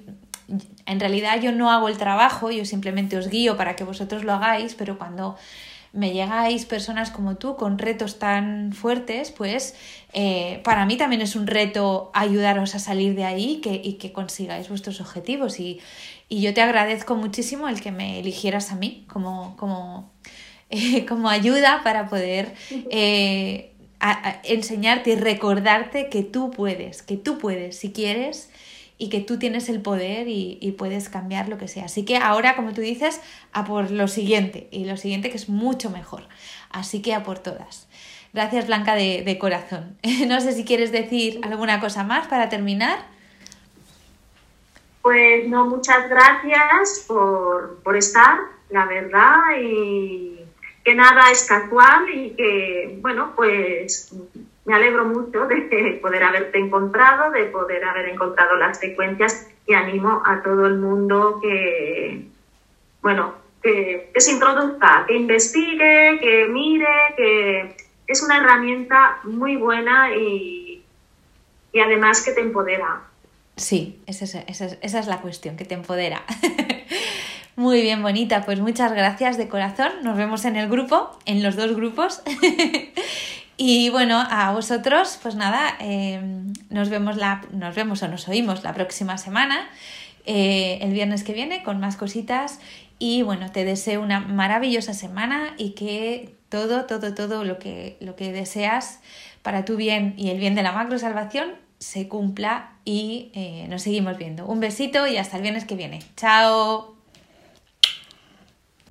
en 0.85 0.99
realidad 0.99 1.41
yo 1.41 1.51
no 1.51 1.71
hago 1.71 1.87
el 1.87 1.97
trabajo, 1.97 2.51
yo 2.51 2.65
simplemente 2.65 3.17
os 3.17 3.29
guío 3.29 3.57
para 3.57 3.75
que 3.75 3.83
vosotros 3.83 4.23
lo 4.23 4.33
hagáis, 4.33 4.75
pero 4.75 4.97
cuando 4.97 5.35
me 5.95 6.11
llegáis 6.11 6.65
personas 6.65 7.09
como 7.09 7.37
tú 7.37 7.55
con 7.55 7.79
retos 7.79 8.19
tan 8.19 8.73
fuertes, 8.73 9.31
pues 9.31 9.75
eh, 10.13 10.59
para 10.63 10.85
mí 10.85 10.97
también 10.97 11.21
es 11.21 11.35
un 11.35 11.47
reto 11.47 12.11
ayudaros 12.13 12.75
a 12.75 12.79
salir 12.79 13.15
de 13.15 13.23
ahí 13.23 13.61
que, 13.61 13.79
y 13.81 13.93
que 13.93 14.11
consigáis 14.11 14.67
vuestros 14.67 14.99
objetivos. 14.99 15.59
Y, 15.59 15.79
y 16.27 16.41
yo 16.41 16.53
te 16.53 16.61
agradezco 16.61 17.15
muchísimo 17.15 17.69
el 17.69 17.79
que 17.79 17.91
me 17.91 18.19
eligieras 18.19 18.71
a 18.71 18.75
mí 18.75 19.05
como, 19.07 19.55
como, 19.55 20.11
como 21.07 21.29
ayuda 21.29 21.81
para 21.83 22.09
poder 22.09 22.53
eh, 22.91 23.74
enseñarte 24.43 25.11
y 25.11 25.15
recordarte 25.15 26.09
que 26.09 26.23
tú 26.23 26.51
puedes, 26.51 27.01
que 27.01 27.17
tú 27.17 27.37
puedes 27.37 27.77
si 27.77 27.91
quieres 27.91 28.49
y 28.97 29.09
que 29.09 29.19
tú 29.19 29.39
tienes 29.39 29.67
el 29.69 29.81
poder 29.81 30.27
y, 30.27 30.57
y 30.61 30.71
puedes 30.73 31.09
cambiar 31.09 31.49
lo 31.49 31.57
que 31.57 31.67
sea. 31.67 31.85
Así 31.85 32.05
que 32.05 32.17
ahora, 32.17 32.55
como 32.55 32.73
tú 32.73 32.81
dices, 32.81 33.21
a 33.51 33.65
por 33.65 33.91
lo 33.91 34.07
siguiente 34.07 34.67
y 34.71 34.85
lo 34.85 34.97
siguiente 34.97 35.29
que 35.29 35.37
es 35.37 35.49
mucho 35.49 35.89
mejor. 35.89 36.27
Así 36.69 37.01
que 37.01 37.13
a 37.13 37.23
por 37.23 37.39
todas. 37.39 37.87
Gracias 38.33 38.67
Blanca 38.67 38.95
de, 38.95 39.23
de 39.25 39.37
corazón. 39.37 39.97
No 40.27 40.41
sé 40.41 40.51
si 40.51 40.65
quieres 40.65 40.91
decir 40.91 41.39
alguna 41.43 41.79
cosa 41.79 42.03
más 42.03 42.27
para 42.27 42.49
terminar. 42.49 42.99
Pues 45.01 45.47
no, 45.47 45.67
muchas 45.67 46.09
gracias 46.09 47.05
por, 47.07 47.79
por 47.83 47.95
estar, 47.95 48.39
la 48.71 48.85
verdad, 48.85 49.39
y 49.61 50.34
que 50.85 50.95
nada 50.95 51.31
es 51.31 51.43
casual 51.45 52.07
y 52.13 52.29
que, 52.31 52.97
bueno, 53.01 53.33
pues 53.35 54.13
me 54.65 54.73
alegro 54.75 55.03
mucho 55.05 55.45
de 55.47 55.99
poder 56.01 56.23
haberte 56.23 56.59
encontrado, 56.59 57.31
de 57.31 57.45
poder 57.45 57.83
haber 57.83 58.07
encontrado 58.09 58.55
las 58.55 58.79
secuencias 58.79 59.47
y 59.67 59.73
animo 59.73 60.21
a 60.25 60.41
todo 60.43 60.67
el 60.67 60.77
mundo 60.77 61.39
que, 61.41 62.25
bueno, 63.01 63.33
que, 63.63 64.11
que 64.13 64.21
se 64.21 64.31
introduzca, 64.33 65.05
que 65.07 65.15
investigue, 65.15 66.19
que 66.21 66.47
mire, 66.49 66.87
que 67.17 67.75
es 68.07 68.21
una 68.21 68.37
herramienta 68.37 69.17
muy 69.23 69.55
buena 69.55 70.15
y, 70.15 70.83
y 71.73 71.79
además 71.79 72.23
que 72.23 72.31
te 72.31 72.41
empodera. 72.41 73.01
Sí, 73.55 74.01
esa 74.05 74.25
es, 74.25 74.35
esa 74.35 74.65
es- 74.65 74.77
esa 74.81 74.99
es 74.99 75.07
la 75.07 75.21
cuestión, 75.21 75.55
que 75.57 75.65
te 75.65 75.73
empodera. 75.75 76.21
Muy 77.55 77.81
bien, 77.81 78.01
bonita. 78.01 78.43
Pues 78.43 78.59
muchas 78.59 78.91
gracias 78.91 79.37
de 79.37 79.47
corazón. 79.47 79.91
Nos 80.03 80.17
vemos 80.17 80.43
en 80.43 80.57
el 80.57 80.67
grupo, 80.69 81.17
en 81.25 81.41
los 81.41 81.55
dos 81.55 81.73
grupos. 81.73 82.21
y 83.57 83.89
bueno, 83.89 84.21
a 84.29 84.51
vosotros, 84.51 85.17
pues 85.21 85.35
nada, 85.35 85.77
eh, 85.79 86.19
nos 86.69 86.89
vemos 86.89 87.15
la, 87.15 87.43
nos 87.51 87.73
vemos 87.73 88.03
o 88.03 88.09
nos 88.09 88.27
oímos 88.27 88.63
la 88.63 88.73
próxima 88.73 89.17
semana, 89.17 89.69
eh, 90.25 90.79
el 90.81 90.91
viernes 90.91 91.23
que 91.23 91.31
viene, 91.31 91.63
con 91.63 91.79
más 91.79 91.95
cositas. 91.95 92.59
Y 92.99 93.21
bueno, 93.21 93.49
te 93.51 93.63
deseo 93.63 94.01
una 94.01 94.19
maravillosa 94.19 94.93
semana 94.93 95.53
y 95.57 95.71
que 95.71 96.35
todo, 96.49 96.85
todo, 96.85 97.13
todo 97.13 97.45
lo 97.45 97.57
que, 97.57 97.95
lo 98.01 98.17
que 98.17 98.33
deseas 98.33 98.99
para 99.43 99.63
tu 99.63 99.77
bien 99.77 100.13
y 100.17 100.29
el 100.29 100.39
bien 100.39 100.55
de 100.55 100.63
la 100.63 100.73
macro 100.73 100.99
salvación 100.99 101.53
se 101.79 102.09
cumpla 102.09 102.73
y 102.83 103.31
eh, 103.33 103.67
nos 103.69 103.83
seguimos 103.83 104.17
viendo. 104.17 104.45
Un 104.45 104.59
besito 104.59 105.07
y 105.07 105.15
hasta 105.17 105.37
el 105.37 105.43
viernes 105.43 105.63
que 105.63 105.75
viene. 105.75 105.99
Chao. 106.17 106.94